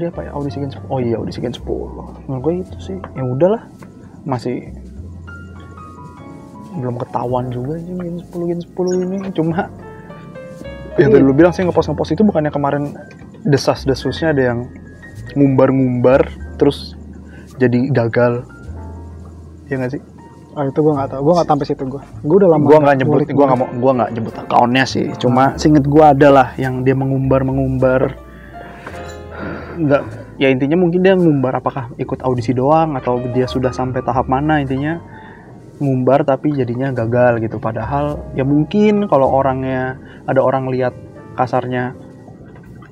tadi 0.01 0.09
apa 0.09 0.21
ya? 0.25 0.31
Audisi 0.33 0.57
gen 0.65 0.73
10? 0.73 0.89
Oh 0.89 0.97
iya 0.97 1.21
audisi 1.21 1.45
gen 1.45 1.53
10 1.53 1.61
Menurut 2.25 2.41
gue 2.41 2.55
itu 2.65 2.79
sih. 2.81 2.99
Ya 3.13 3.21
udahlah. 3.21 3.69
Masih 4.25 4.73
belum 6.81 6.97
ketahuan 6.97 7.53
juga 7.53 7.77
sih 7.77 7.93
gen 7.93 8.17
10 8.25 8.33
gen 8.49 8.61
10 8.65 9.05
ini. 9.05 9.17
Cuma 9.37 9.69
yang 10.97 11.13
tadi 11.13 11.21
lu 11.23 11.37
bilang 11.37 11.53
sih 11.53 11.61
ngepost 11.63 11.93
ngepost 11.93 12.17
itu 12.17 12.25
bukannya 12.25 12.49
kemarin 12.49 12.97
desas 13.45 13.85
desusnya 13.85 14.33
ada 14.33 14.43
yang 14.53 14.59
ngumbar-ngumbar 15.37 16.33
terus 16.57 16.97
jadi 17.61 17.93
gagal. 17.93 18.49
Ya 19.69 19.77
nggak 19.77 20.01
sih? 20.01 20.03
Oh 20.57 20.67
itu 20.67 20.81
gue 20.81 20.93
nggak 20.97 21.13
tahu. 21.13 21.21
Gue 21.29 21.35
nggak 21.37 21.49
sampai 21.53 21.67
situ 21.69 21.85
gue. 21.85 22.03
Gue 22.25 22.37
udah 22.41 22.51
lama. 22.57 22.65
gua 22.65 22.79
nggak 22.89 22.97
nyebut 23.05 23.21
gua 23.37 23.45
nggak 23.53 23.61
mau 23.61 23.69
gua 23.77 23.93
nggak 24.01 24.11
nyebut 24.17 24.35
akunnya 24.41 24.85
sih. 24.89 25.07
Cuma 25.21 25.55
singet 25.61 25.85
gua 25.85 26.17
adalah 26.17 26.57
yang 26.57 26.83
dia 26.83 26.97
mengumbar 26.97 27.45
mengumbar 27.45 28.30
nggak 29.81 30.03
ya 30.37 30.49
intinya 30.49 30.77
mungkin 30.77 31.01
dia 31.01 31.13
ngumbar 31.13 31.57
apakah 31.57 31.89
ikut 31.97 32.21
audisi 32.21 32.53
doang 32.53 32.95
atau 32.95 33.17
dia 33.29 33.45
sudah 33.45 33.71
sampai 33.71 34.01
tahap 34.01 34.27
mana 34.27 34.59
intinya 34.59 35.01
ngumbar 35.77 36.23
tapi 36.23 36.53
jadinya 36.53 36.91
gagal 36.91 37.41
gitu 37.41 37.57
padahal 37.57 38.21
ya 38.33 38.45
mungkin 38.45 39.07
kalau 39.07 39.27
orangnya 39.27 39.97
ada 40.25 40.39
orang 40.39 40.69
lihat 40.69 40.93
kasarnya 41.33 41.97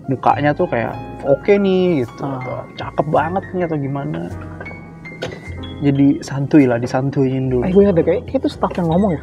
mukanya 0.06 0.52
tuh 0.52 0.64
kayak 0.64 0.96
oke 1.22 1.52
nih 1.52 2.02
gitu 2.02 2.12
Ah. 2.18 2.40
atau 2.40 2.56
cakep 2.74 3.06
banget 3.08 3.44
nih 3.52 3.64
atau 3.64 3.76
gimana 3.76 4.20
jadi 5.78 6.06
santuy 6.20 6.64
lah 6.64 6.76
disantuyin 6.76 7.46
dulu 7.48 7.62
Eh 7.62 7.70
gue 7.70 7.84
deh 7.86 8.02
kayak 8.02 8.26
itu 8.26 8.48
staff 8.48 8.72
yang 8.74 8.88
ngomong 8.88 9.14
ya. 9.14 9.22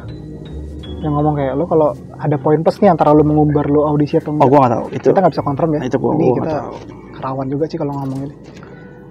Yang 0.96 1.12
ngomong 1.12 1.34
kayak 1.36 1.52
lo 1.52 1.64
kalau 1.66 1.88
ada 2.16 2.36
poin 2.38 2.64
plus 2.64 2.80
nih 2.80 2.88
antara 2.88 3.12
lo 3.12 3.20
mengumbar 3.20 3.68
lo 3.68 3.84
audisi 3.84 4.16
atau 4.16 4.32
oh 4.32 4.34
enggak. 4.34 4.48
gua 4.48 4.58
nggak 4.58 4.72
tahu 4.72 4.84
itu 4.88 5.06
kita 5.06 5.18
nggak 5.20 5.34
bisa 5.36 5.44
confirm 5.44 5.70
ya. 5.76 5.80
Itu 5.84 5.96
gua- 5.98 6.14
Ini 6.14 6.26
kita 6.32 6.48
tahu. 6.48 6.72
Rawan 7.18 7.46
juga 7.46 7.64
sih 7.66 7.76
kalau 7.76 7.92
ngomong 7.94 8.20
ini. 8.24 8.34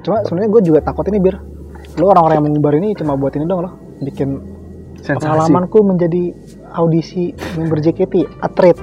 cuma 0.02 0.22
sebenarnya 0.22 0.50
gue 0.52 0.62
juga 0.64 0.80
takut 0.82 1.06
ini 1.06 1.18
bir 1.18 1.36
lu 1.96 2.06
orang-orang 2.06 2.36
yang 2.38 2.46
mengubar 2.48 2.74
ini 2.76 2.94
cuma 2.94 3.14
buat 3.14 3.34
ini 3.34 3.44
dong 3.44 3.62
loh 3.62 3.74
bikin 4.00 4.30
Sensasi. 4.98 5.18
pengalamanku 5.20 5.80
menjadi 5.82 6.24
audisi 6.72 7.30
member 7.56 7.80
JKT 7.80 8.14
atlet 8.40 8.78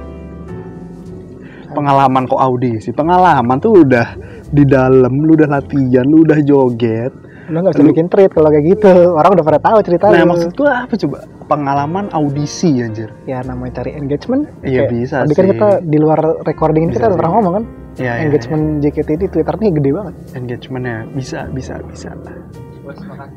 Pengalaman 1.73 2.29
kok 2.29 2.37
audisi. 2.37 2.93
Pengalaman 2.93 3.57
tuh 3.57 3.81
udah 3.81 4.13
di 4.45 4.61
dalam, 4.63 5.09
lu 5.19 5.33
udah 5.33 5.49
latihan, 5.51 6.05
lu 6.05 6.21
udah 6.21 6.37
joget. 6.43 7.13
lu 7.43 7.59
nggak 7.59 7.73
bisa 7.73 7.81
Lu- 7.81 7.91
bikin 7.91 8.07
treat 8.07 8.29
kalau 8.29 8.49
kayak 8.49 8.65
gitu 8.71 8.87
orang 9.11 9.33
udah 9.33 9.43
pada 9.43 9.59
tahu 9.59 9.81
ceritanya 9.81 10.15
Nah, 10.15 10.29
maksud 10.31 10.53
gua 10.53 10.85
apa 10.85 10.95
coba? 10.95 11.17
Pengalaman 11.43 12.07
audisi 12.11 12.79
anjir. 12.79 13.11
ya 13.25 13.41
namanya 13.41 13.81
cari 13.81 13.93
engagement 13.93 14.47
Iya, 14.61 14.87
bisa 14.87 15.25
kan 15.25 15.27
sih. 15.27 15.37
kita 15.51 15.81
di 15.81 15.97
luar 15.97 16.21
recording 16.45 16.87
ini 16.87 16.91
Bisa 16.91 17.03
kita 17.03 17.07
udah 17.09 17.19
pernah 17.19 17.33
ngomong 17.35 17.53
kan 17.53 17.65
Iya, 17.93 18.13
iya, 18.19 18.25
engagement 18.25 18.81
JKT 18.81 19.11
di 19.21 19.27
Twitter 19.29 19.53
nih 19.53 19.71
gede 19.77 19.91
banget 19.93 20.15
engagementnya 20.33 20.97
bisa, 21.13 21.45
bisa, 21.53 21.77
bisa. 21.85 22.09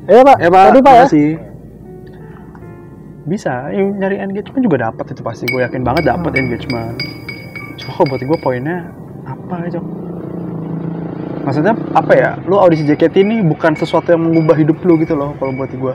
Ya 0.08 0.20
pak 0.24 0.38
Ya 0.40 0.48
pak, 0.48 0.64
tadi 0.72 0.80
pak 0.80 0.94
ya 0.94 1.00
makasih. 1.04 1.30
Bisa, 3.26 3.74
ya, 3.74 3.82
nyari 3.82 4.22
engagement 4.22 4.64
juga 4.64 4.78
dapat 4.86 5.06
itu 5.12 5.22
pasti. 5.26 5.44
Gue 5.50 5.66
yakin 5.66 5.82
banget 5.82 6.08
dapat 6.08 6.32
Hmm. 6.32 6.42
engagement. 6.46 6.96
Cuma 7.82 8.06
buat 8.06 8.22
gue 8.22 8.38
poinnya 8.40 8.86
apa 9.26 9.66
aja? 9.66 9.82
Maksudnya 11.42 11.74
apa 11.92 12.14
ya? 12.14 12.32
Lu 12.46 12.56
audisi 12.56 12.86
JKT 12.86 13.22
ini 13.22 13.42
bukan 13.42 13.74
sesuatu 13.74 14.14
yang 14.14 14.24
mengubah 14.24 14.56
hidup 14.56 14.78
lu 14.82 14.98
gitu 14.98 15.18
loh 15.18 15.34
kalau 15.38 15.52
buat 15.52 15.70
gue. 15.70 15.94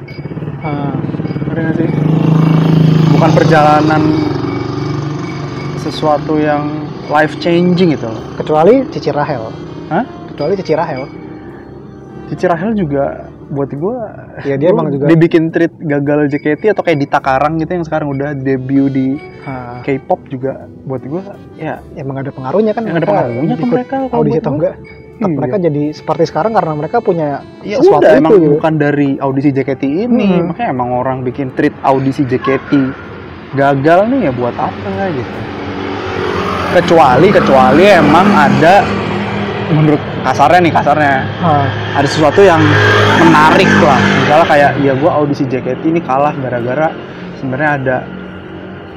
Ah, 0.60 0.94
Ada 1.50 1.60
nggak 1.64 1.76
sih? 1.80 1.88
Bukan 3.10 3.30
perjalanan 3.34 4.02
sesuatu 5.78 6.38
yang 6.38 6.89
life 7.10 7.34
changing 7.38 7.98
loh. 7.98 8.14
kecuali 8.36 8.86
Cici 8.88 9.10
Rahel 9.10 9.50
Hah? 9.88 10.04
kecuali 10.28 10.54
Cici 10.54 10.72
Rahel 10.72 11.02
Cici 12.26 12.46
Rahel 12.46 12.72
juga 12.72 13.04
buat 13.50 13.66
gue 13.66 13.96
ya 14.46 14.54
dia 14.54 14.70
emang 14.70 14.88
juga 14.88 15.10
dibikin 15.10 15.50
treat 15.50 15.74
gagal 15.74 16.30
JKT 16.30 16.70
atau 16.70 16.86
kayak 16.86 17.02
Dita 17.02 17.18
Karang 17.18 17.58
gitu 17.58 17.70
yang 17.72 17.82
sekarang 17.82 18.06
udah 18.08 18.30
debut 18.32 18.86
di 18.86 19.18
K-pop 19.82 20.30
juga 20.30 20.54
buat 20.80 21.02
gue 21.02 21.18
ya 21.58 21.82
emang 21.94 22.22
ada 22.22 22.30
pengaruhnya 22.30 22.70
kan 22.70 22.86
yang 22.86 22.96
ada 22.96 23.06
pengaruhnya 23.06 23.56
ke 23.56 23.66
mereka 23.66 23.94
kalau 24.06 24.22
audisi 24.22 24.38
atau 24.38 24.50
gua. 24.50 24.56
enggak 24.56 24.74
Tetap 25.20 25.26
Iya. 25.26 25.36
mereka 25.36 25.56
jadi 25.60 25.82
seperti 25.92 26.24
sekarang 26.24 26.52
karena 26.54 26.72
mereka 26.72 26.96
punya 26.98 27.28
ya 27.60 27.76
sesuatu 27.76 28.00
udah 28.00 28.08
itu 28.08 28.20
emang 28.22 28.32
gitu. 28.32 28.48
bukan 28.56 28.72
dari 28.78 29.08
audisi 29.18 29.50
JKT 29.50 29.82
ini 30.00 30.24
Hmm. 30.30 30.46
makanya 30.48 30.68
emang 30.70 30.88
orang 30.94 31.18
bikin 31.20 31.52
treat 31.52 31.74
audisi 31.82 32.22
JKT 32.22 32.72
gagal 33.52 34.00
nih 34.08 34.20
ya 34.22 34.32
buat 34.32 34.54
apa 34.54 34.88
gitu 35.10 35.32
kecuali 36.70 37.28
kecuali 37.30 37.84
emang 37.86 38.26
ada 38.30 38.74
menurut 39.70 40.02
kasarnya 40.26 40.60
nih 40.66 40.72
kasarnya. 40.74 41.16
Ah, 41.40 41.66
ada 41.94 42.06
sesuatu 42.06 42.42
yang 42.42 42.58
menarik 43.22 43.70
lah. 43.82 43.98
Misalnya 43.98 44.46
kayak 44.46 44.70
ya 44.82 44.92
gue 44.98 45.10
audisi 45.10 45.44
JKT 45.46 45.82
ini 45.86 46.00
kalah 46.02 46.34
gara-gara 46.34 46.90
sebenarnya 47.38 47.70
ada 47.78 47.96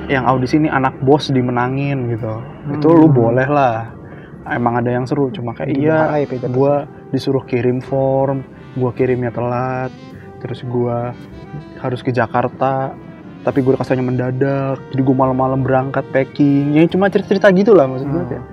yang 0.10 0.28
audisi 0.28 0.60
ini 0.60 0.68
anak 0.68 0.98
bos 1.02 1.30
dimenangin 1.30 2.10
gitu. 2.10 2.42
Itu 2.74 2.88
lu 2.92 3.08
Hmm. 3.10 3.16
boleh 3.16 3.48
lah. 3.48 3.78
Emang 4.44 4.76
ada 4.76 4.92
yang 4.92 5.08
seru 5.08 5.32
cuma 5.32 5.56
kayak 5.56 5.72
iya 5.72 6.20
gue 6.28 6.74
disuruh 7.16 7.46
kirim 7.48 7.80
form 7.80 8.44
gue 8.74 8.92
kirimnya 8.98 9.30
telat 9.30 9.94
terus 10.42 10.66
gue 10.66 10.98
harus 11.80 12.02
ke 12.02 12.12
Jakarta 12.12 12.92
tapi 13.44 13.60
gue 13.60 13.76
kasihnya 13.76 14.04
mendadak 14.08 14.80
jadi 14.96 15.02
gue 15.04 15.16
malam-malam 15.16 15.62
berangkat 15.68 16.08
packing. 16.16 16.72
Ya 16.72 16.88
cuma 16.88 17.12
cerita-cerita 17.12 17.52
gitu 17.52 17.76
lah 17.76 17.86
maksud 17.92 18.08
gue 18.08 18.24
Hmm. 18.24 18.32
kayak 18.32 18.46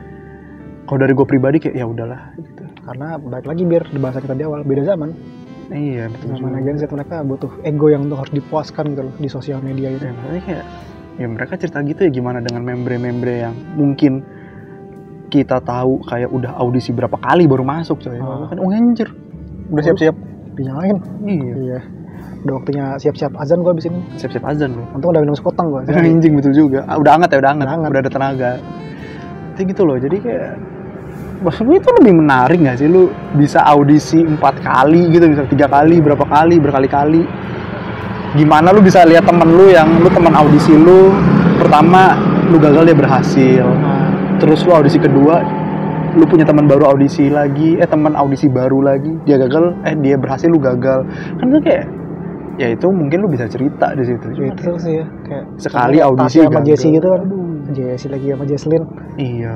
kalau 0.90 0.98
dari 1.06 1.12
gue 1.14 1.26
pribadi 1.26 1.56
kayak 1.62 1.74
ya 1.78 1.86
udahlah 1.86 2.34
gitu. 2.34 2.64
Karena 2.82 3.14
balik 3.16 3.46
lagi 3.46 3.62
biar 3.62 3.86
bahasa 4.02 4.18
kita 4.18 4.34
di 4.34 4.42
awal 4.42 4.66
beda 4.66 4.82
zaman. 4.82 5.14
Iya 5.70 6.10
betul 6.10 6.34
zaman 6.34 6.58
juga. 6.58 6.66
Gen 6.66 6.76
Z 6.82 6.82
mereka 6.90 7.16
butuh 7.22 7.52
ego 7.62 7.86
yang 7.86 8.10
tuh 8.10 8.18
harus 8.18 8.32
dipuaskan 8.34 8.84
gitu 8.90 9.02
loh 9.06 9.14
di 9.14 9.28
sosial 9.30 9.62
media 9.62 9.94
itu. 9.94 10.10
Ya 10.10 10.42
kayak 10.42 10.64
ya 11.22 11.26
mereka 11.30 11.54
cerita 11.54 11.78
gitu 11.86 12.00
ya 12.02 12.10
gimana 12.10 12.42
dengan 12.42 12.66
membre-membre 12.66 13.46
yang 13.46 13.54
mungkin 13.78 14.26
kita 15.30 15.62
tahu 15.62 16.02
kayak 16.10 16.26
udah 16.34 16.58
audisi 16.58 16.90
berapa 16.90 17.14
kali 17.14 17.46
baru 17.46 17.62
masuk 17.62 18.02
coy. 18.02 18.18
Ah. 18.18 18.50
kan 18.50 18.58
oh 18.58 18.74
anjir 18.74 19.06
udah 19.70 19.82
siap-siap. 19.86 20.16
Dinyalain. 20.58 20.98
Iya. 21.22 21.54
Iya 21.54 21.80
udah 22.44 22.54
waktunya 22.56 22.84
siap-siap 22.96 23.36
azan 23.36 23.60
gua 23.60 23.72
abis 23.76 23.88
ini. 23.88 24.00
Siap-siap 24.16 24.44
azan 24.48 24.76
loh 24.76 24.86
untung 24.96 25.12
udah 25.12 25.22
minum 25.22 25.36
sekoteng 25.36 25.68
gua. 25.68 25.84
Anjing 25.92 26.34
betul 26.36 26.52
juga. 26.56 26.88
Ah, 26.88 26.96
udah 26.96 27.20
hangat 27.20 27.34
ya 27.34 27.38
udah 27.40 27.50
hangat. 27.52 27.66
Udah 27.66 27.74
hangat. 27.76 27.90
udah 27.90 28.00
ada 28.00 28.12
tenaga. 28.12 28.52
Kayak 29.56 29.66
gitu 29.76 29.82
loh 29.84 29.96
jadi 30.00 30.16
kayak 30.24 30.52
maksud 31.40 31.64
gue 31.64 31.76
itu 31.80 31.90
lebih 32.00 32.14
menarik 32.20 32.58
gak 32.60 32.78
sih? 32.80 32.88
Lu 32.88 33.08
bisa 33.34 33.64
audisi 33.64 34.20
empat 34.20 34.60
kali 34.60 35.08
gitu 35.12 35.24
bisa 35.28 35.48
tiga 35.48 35.66
kali 35.66 35.98
berapa 36.00 36.24
kali 36.24 36.60
berkali-kali. 36.60 37.22
Gimana 38.36 38.70
lu 38.70 38.80
bisa 38.84 39.02
lihat 39.02 39.26
temen 39.26 39.48
lu 39.48 39.72
yang 39.72 39.98
lu 39.98 40.08
teman 40.12 40.30
audisi 40.36 40.70
lu 40.70 41.10
pertama 41.58 42.14
lu 42.46 42.56
gagal 42.60 42.86
dia 42.86 42.96
berhasil. 42.96 43.66
Terus 44.38 44.62
lu 44.64 44.72
audisi 44.72 45.00
kedua 45.00 45.42
lu 46.10 46.26
punya 46.26 46.42
teman 46.42 46.66
baru 46.66 46.90
audisi 46.90 47.30
lagi 47.30 47.78
eh 47.78 47.86
teman 47.86 48.18
audisi 48.18 48.50
baru 48.50 48.82
lagi 48.82 49.14
dia 49.22 49.38
gagal 49.38 49.78
eh 49.86 49.94
dia 49.98 50.14
berhasil 50.20 50.46
lu 50.46 50.60
gagal. 50.62 51.06
Kan 51.38 51.50
itu 51.50 51.60
kayak 51.64 51.99
ya 52.56 52.68
itu 52.68 52.86
mungkin 52.86 53.20
lu 53.20 53.28
bisa 53.28 53.46
cerita 53.46 53.94
di 53.94 54.02
situ 54.02 54.26
Cuma 54.32 54.50
itu 54.50 54.72
sih 54.78 54.94
ya 54.98 55.06
kayak 55.22 55.44
Sekali 55.56 55.98
audisi 55.98 56.40
sama. 56.40 56.60
Jesse 56.60 56.88
gitu 56.90 57.06
kan 57.06 57.22
Jesse 57.70 58.06
lagi 58.08 58.26
sama 58.30 58.44
Jesslyn 58.44 58.82
Iya. 59.14 59.54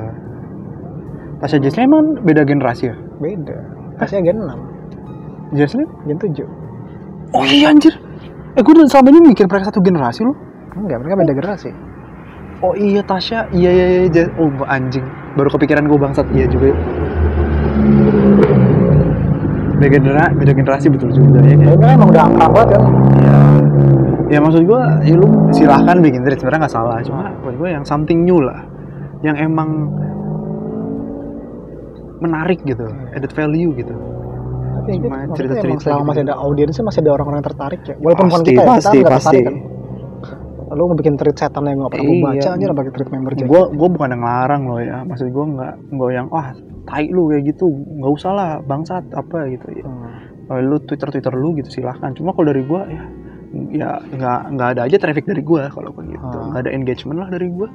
Tasya 1.39 1.59
Jesslyn 1.59 1.87
emang 1.87 2.05
beda 2.23 2.43
generasi 2.43 2.89
ya? 2.89 2.97
beda 3.19 3.59
Tasya 3.99 4.23
gen 4.23 4.39
6 4.39 5.59
Jesslyn? 5.59 5.89
gen 6.05 6.19
7 6.19 6.47
Oh 7.35 7.43
iya 7.43 7.69
anjir. 7.69 7.91
Eh 8.55 8.63
gue 8.63 8.73
selama 8.87 9.11
ini 9.11 9.35
mikir 9.35 9.45
mereka 9.45 9.67
satu 9.67 9.83
generasi 9.83 10.23
loh. 10.23 10.39
enggak 10.75 11.03
mereka 11.03 11.15
beda 11.17 11.35
generasi 11.35 11.71
Oh 12.63 12.73
iya 12.73 13.03
Tasya, 13.03 13.51
iya 13.51 13.69
iya 13.69 13.87
iya. 14.07 14.25
Oh 14.39 14.49
anjing, 14.65 15.05
baru 15.35 15.53
kepikiran 15.53 15.85
gue 15.85 15.99
bangsat. 15.99 16.25
Iya 16.33 16.47
juga. 16.49 16.73
Beda, 19.85 19.93
genera 19.93 20.25
beda 20.33 20.53
generasi 20.53 20.87
betul 20.89 21.13
juga 21.13 21.39
ya. 21.41 21.55
kayak. 21.55 21.93
emang 21.93 22.09
udah 22.09 22.23
akrab 22.25 22.51
banget 22.51 22.69
kan 22.73 22.83
Iya. 23.15 23.37
Ya 24.25 24.39
maksud 24.41 24.65
gue, 24.65 24.81
ya 25.05 25.15
lu 25.15 25.29
silahkan 25.51 26.01
bikin 26.01 26.25
treat 26.25 26.41
sebenarnya 26.41 26.65
nggak 26.65 26.75
salah. 26.75 26.97
Cuma 27.05 27.29
buat 27.39 27.55
gue 27.55 27.69
yang 27.71 27.85
something 27.85 28.25
new 28.25 28.41
lah, 28.41 28.65
yang 29.21 29.37
emang 29.37 29.93
menarik 32.19 32.65
gitu, 32.65 32.87
added 33.13 33.29
value 33.31 33.77
gitu. 33.77 33.93
tapi 34.75 34.97
Cuma 34.99 35.17
cerita-cerita 35.33 35.69
emang 35.71 35.81
selama 35.81 35.97
gitu. 35.99 36.09
masih 36.09 36.23
ada 36.23 36.35
audiensnya 36.37 36.85
masih 36.85 37.01
ada 37.01 37.11
orang-orang 37.13 37.39
yang 37.39 37.49
tertarik 37.49 37.81
ya 37.85 37.95
walaupun 37.97 38.27
Pasti, 38.27 38.45
kita 38.47 38.61
ya 38.61 38.67
pasti, 38.67 38.81
kita 38.91 38.97
nggak 38.99 39.13
pasti. 39.15 39.29
tertarik 39.31 39.45
kan 39.45 39.57
lu 40.75 40.83
ngebikin 40.91 41.15
tweet 41.15 41.37
setan 41.39 41.63
yang 41.65 41.79
nggak 41.79 41.93
pernah 41.93 42.05
gue 42.05 42.17
Iya. 42.17 42.25
baca 42.27 42.49
aja 42.51 42.65
lah 42.67 42.75
pakai 42.75 42.93
tweet 42.93 43.11
member 43.13 43.33
gue 43.39 43.63
gue 43.71 43.89
bukan 43.95 44.09
yang 44.11 44.21
ngelarang 44.21 44.63
loh 44.67 44.81
ya 44.81 44.97
maksud 45.05 45.27
gue 45.27 45.45
nggak 45.47 45.73
nggak 45.89 46.11
yang 46.11 46.27
wah 46.29 46.49
tai 46.85 47.09
lu 47.09 47.29
kayak 47.29 47.45
gitu 47.49 47.65
nggak 47.69 48.13
usah 48.13 48.31
lah 48.31 48.51
bangsat 48.61 49.05
apa 49.11 49.49
gitu 49.49 49.69
ya. 49.73 49.85
Hmm. 49.85 50.61
lu 50.61 50.77
twitter 50.79 51.09
twitter 51.09 51.33
lu 51.33 51.57
gitu 51.57 51.71
silahkan. 51.73 52.13
Cuma 52.13 52.31
kalau 52.31 52.49
dari 52.49 52.63
gue 52.63 52.81
ya 52.87 53.03
ya 53.71 53.91
nggak 54.05 54.41
nggak 54.53 54.69
ada 54.71 54.81
aja 54.85 54.97
traffic 54.99 55.25
dari 55.25 55.41
gue 55.41 55.63
kalau 55.69 55.91
kayak 55.91 56.09
gitu 56.13 56.27
Hmm. 56.35 56.47
nggak 56.51 56.61
ada 56.61 56.71
engagement 56.71 57.19
lah 57.19 57.29
dari 57.29 57.49
gue 57.49 57.69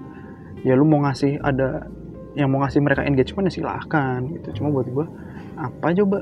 ya 0.62 0.74
lu 0.74 0.84
mau 0.84 1.01
ngasih 1.01 1.39
ada 1.39 1.88
yang 2.34 2.48
mau 2.48 2.62
ngasih 2.62 2.80
mereka 2.80 3.01
engagement 3.01 3.48
ya 3.48 3.54
silahkan 3.56 4.22
gitu. 4.30 4.48
Cuma 4.56 4.70
buat 4.70 4.86
gue 4.86 5.06
apa 5.56 5.92
coba? 5.96 6.22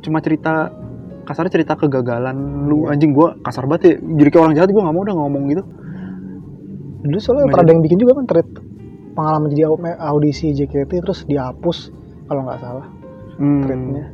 Cuma 0.00 0.18
cerita 0.18 0.68
kasarnya 1.22 1.52
cerita 1.52 1.72
kegagalan 1.74 2.36
lu. 2.66 2.84
Iya. 2.84 2.92
anjing 2.92 3.12
gue 3.12 3.28
kasar 3.40 3.64
banget 3.64 3.82
ya. 3.82 3.94
Jadi 4.18 4.28
kayak 4.28 4.42
orang 4.42 4.54
jahat 4.54 4.68
gue 4.68 4.78
nggak 4.78 4.92
mau 4.92 5.02
udah 5.02 5.16
ngomong 5.16 5.44
gitu. 5.48 5.62
Dulu 7.00 7.16
soalnya 7.16 7.48
pernah 7.48 7.64
ada 7.64 7.72
yang 7.72 7.80
bikin 7.80 7.98
juga 7.98 8.12
kan 8.14 8.26
tweet 8.26 8.48
pengalaman 9.10 9.48
jadi 9.48 9.62
au- 9.66 9.80
audisi 10.06 10.52
JKT 10.52 11.00
terus 11.00 11.24
dihapus 11.24 11.78
kalau 12.30 12.46
nggak 12.46 12.60
salah 12.60 12.86
Hmm, 13.34 13.64
tweetnya 13.64 14.04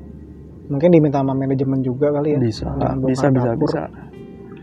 mungkin 0.67 0.89
diminta 0.89 1.19
sama 1.19 1.31
manajemen 1.33 1.79
juga 1.81 2.11
kali 2.11 2.35
ya 2.35 2.39
bisa 2.39 2.67
bisa 3.05 3.27
bisa 3.29 3.29
dapur. 3.31 3.59
bisa. 3.61 3.83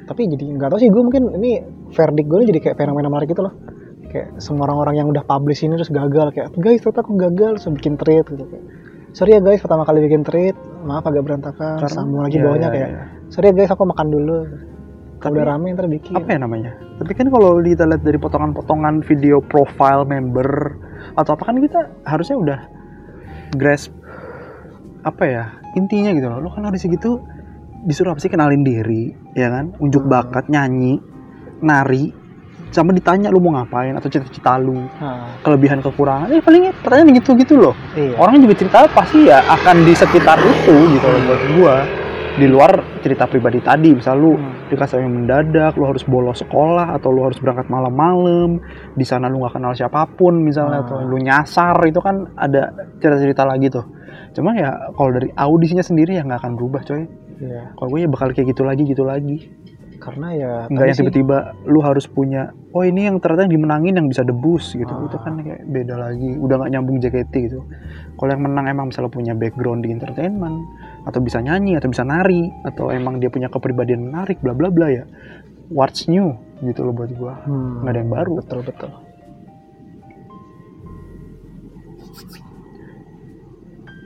Tapi 0.03 0.21
jadi 0.27 0.45
nggak 0.51 0.67
tahu 0.67 0.79
sih 0.79 0.89
gue 0.89 0.99
mungkin 1.01 1.23
ini 1.37 1.51
verdict 1.89 2.27
gue 2.27 2.37
ini 2.39 2.47
jadi 2.49 2.59
kayak 2.61 2.75
fenomena 2.77 3.07
menarik 3.07 3.27
gitu 3.29 3.39
loh. 3.39 3.53
Kayak 4.05 4.35
semua 4.37 4.67
orang-orang 4.67 4.95
yang 4.97 5.07
udah 5.07 5.23
publish 5.23 5.63
ini 5.63 5.73
terus 5.73 5.87
gagal 5.89 6.31
kayak 6.31 6.51
guys 6.55 6.79
ternyata 6.79 7.01
aku 7.01 7.13
gagal 7.15 7.51
terus 7.55 7.67
bikin 7.73 7.93
tweet 7.95 8.25
gitu. 8.25 8.43
Kayak 8.45 8.63
sorry 9.11 9.31
ya 9.31 9.39
guys 9.39 9.59
pertama 9.59 9.83
kali 9.83 9.99
bikin 10.01 10.21
tweet 10.23 10.55
maaf 10.83 11.03
agak 11.03 11.23
berantakan 11.23 11.79
Karena- 11.79 11.91
sambung 11.91 12.21
lagi 12.21 12.35
iya, 12.35 12.43
bawahnya 12.43 12.67
iya, 12.67 12.75
kayak 12.75 12.89
iya. 12.89 13.03
sorry 13.27 13.45
ya 13.47 13.53
guys 13.53 13.71
aku 13.71 13.83
makan 13.83 14.07
dulu. 14.09 14.37
Tapi- 14.43 15.21
kalau 15.23 15.35
udah 15.39 15.47
rame 15.49 15.67
ntar 15.71 15.87
bikin. 15.87 16.13
apa 16.13 16.29
ya 16.29 16.39
namanya? 16.39 16.71
Tapi 16.99 17.11
kan 17.11 17.27
kalau 17.27 17.49
kita 17.57 17.83
lihat 17.83 18.03
dari 18.03 18.15
potongan-potongan 18.17 18.95
video 19.03 19.39
profile 19.39 20.03
member 20.03 20.75
atau 21.15 21.31
apa 21.31 21.43
kan 21.43 21.55
kita 21.57 21.79
harusnya 22.03 22.35
udah 22.35 22.59
grasp 23.53 23.93
apa 25.03 25.23
ya 25.23 25.43
intinya 25.73 26.13
gitu 26.13 26.27
loh. 26.27 26.39
Lo 26.39 26.49
kan 26.51 26.65
harus 26.65 26.81
gitu 26.81 27.21
disuruh 27.83 28.15
apa 28.15 28.21
sih 28.23 28.31
kenalin 28.31 28.63
diri 28.63 29.11
ya 29.33 29.51
kan? 29.51 29.75
Unjuk 29.79 30.03
Hmm. 30.05 30.11
bakat 30.11 30.47
nyanyi 30.47 30.99
nari 31.59 32.11
sama 32.73 32.89
ditanya 32.89 33.29
lu 33.29 33.37
mau 33.37 33.53
ngapain 33.53 33.93
atau 33.93 34.09
cita-cita 34.09 34.57
lu 34.57 34.89
Nah, 34.97 35.37
kelebihan 35.45 35.77
kekurangan. 35.77 36.33
Eh 36.33 36.41
palingnya 36.41 36.73
pertanyaan 36.81 37.13
gitu-gitu 37.21 37.53
loh. 37.61 37.75
Iya. 37.93 38.17
orang 38.17 38.41
juga 38.41 38.55
cerita 38.57 38.89
pasti 38.89 39.29
ya 39.29 39.45
akan 39.45 39.85
di 39.85 39.93
sekitar 39.93 40.41
itu 40.41 40.73
gitu 40.89 41.05
loh 41.05 41.21
buat 41.23 41.41
gua 41.53 41.75
di 42.33 42.47
luar 42.47 42.71
cerita 42.99 43.25
pribadi 43.25 43.59
tadi 43.59 43.93
misal 43.93 44.17
lu 44.17 44.33
Hmm. 44.33 44.65
dikasih 44.65 44.97
yang 44.97 45.13
mendadak 45.13 45.77
lu 45.77 45.85
harus 45.85 46.01
bolos 46.03 46.39
sekolah 46.39 46.91
atau 46.91 47.09
lu 47.09 47.21
harus 47.21 47.37
berangkat 47.37 47.69
malam-malam 47.69 48.57
di 48.91 49.05
sana 49.05 49.29
lu 49.29 49.37
nggak 49.37 49.53
kenal 49.53 49.71
siapa 49.71 50.09
pun 50.09 50.41
misalnya 50.41 50.81
Ah. 50.81 50.83
atau 50.83 50.97
lu 50.99 51.17
nyasar 51.17 51.77
itu 51.83 51.99
kan 51.99 52.33
ada 52.33 52.73
cerita-cerita 52.97 53.43
lagi 53.43 53.69
tuh 53.69 53.85
cuma 54.33 54.53
ya 54.53 54.73
kalau 54.91 55.13
dari 55.13 55.29
audisinya 55.31 55.81
sendiri 55.81 56.17
ya 56.17 56.23
nggak 56.23 56.41
akan 56.41 56.53
berubah 56.55 56.81
coy 56.83 57.05
Iya. 57.35 57.75
kalau 57.75 57.87
gue 57.87 57.99
ya 58.01 58.09
bakal 58.09 58.27
kayak 58.29 58.47
gitu 58.49 58.63
lagi 58.63 58.83
gitu 58.83 59.03
lagi 59.03 59.37
Karena 59.95 60.35
ya 60.35 60.51
nggak 60.67 60.83
yang 60.85 60.97
tiba-tiba 60.99 61.37
lu 61.63 61.79
harus 61.79 62.05
punya 62.05 62.51
oh 62.69 62.83
ini 62.83 63.07
yang 63.07 63.17
ternyata 63.17 63.47
yang 63.47 63.55
dimenangin 63.55 63.93
yang 63.95 64.07
bisa 64.09 64.19
debus 64.21 64.73
gitu 64.73 64.89
Ah. 64.89 65.05
itu 65.05 65.15
kan 65.15 65.39
kayak 65.39 65.63
beda 65.63 65.95
lagi 65.97 66.33
udah 66.35 66.55
nggak 66.57 66.71
nyambung 66.71 66.97
JKT 66.99 67.33
gitu 67.45 67.63
kalau 68.17 68.29
yang 68.29 68.43
menang 68.43 68.67
emang 68.67 68.85
misalnya 68.89 69.07
punya 69.07 69.31
background 69.31 69.79
di 69.79 69.93
entertainment 69.93 70.59
atau 71.03 71.19
bisa 71.19 71.43
nyanyi 71.43 71.75
atau 71.75 71.91
bisa 71.91 72.07
nari 72.07 72.47
atau 72.63 72.87
emang 72.89 73.19
dia 73.19 73.27
punya 73.27 73.51
kepribadian 73.51 74.07
menarik 74.07 74.39
bla 74.39 74.55
bla 74.55 74.71
bla 74.71 74.87
ya 74.87 75.03
what's 75.67 76.07
new 76.07 76.31
gitu 76.63 76.83
loh 76.87 76.93
buat 76.95 77.11
gua 77.15 77.43
hmm, 77.43 77.83
nggak 77.83 77.91
ada 77.91 77.99
yang 77.99 78.11
baru 78.11 78.31
betul 78.39 78.59
betul. 78.63 78.91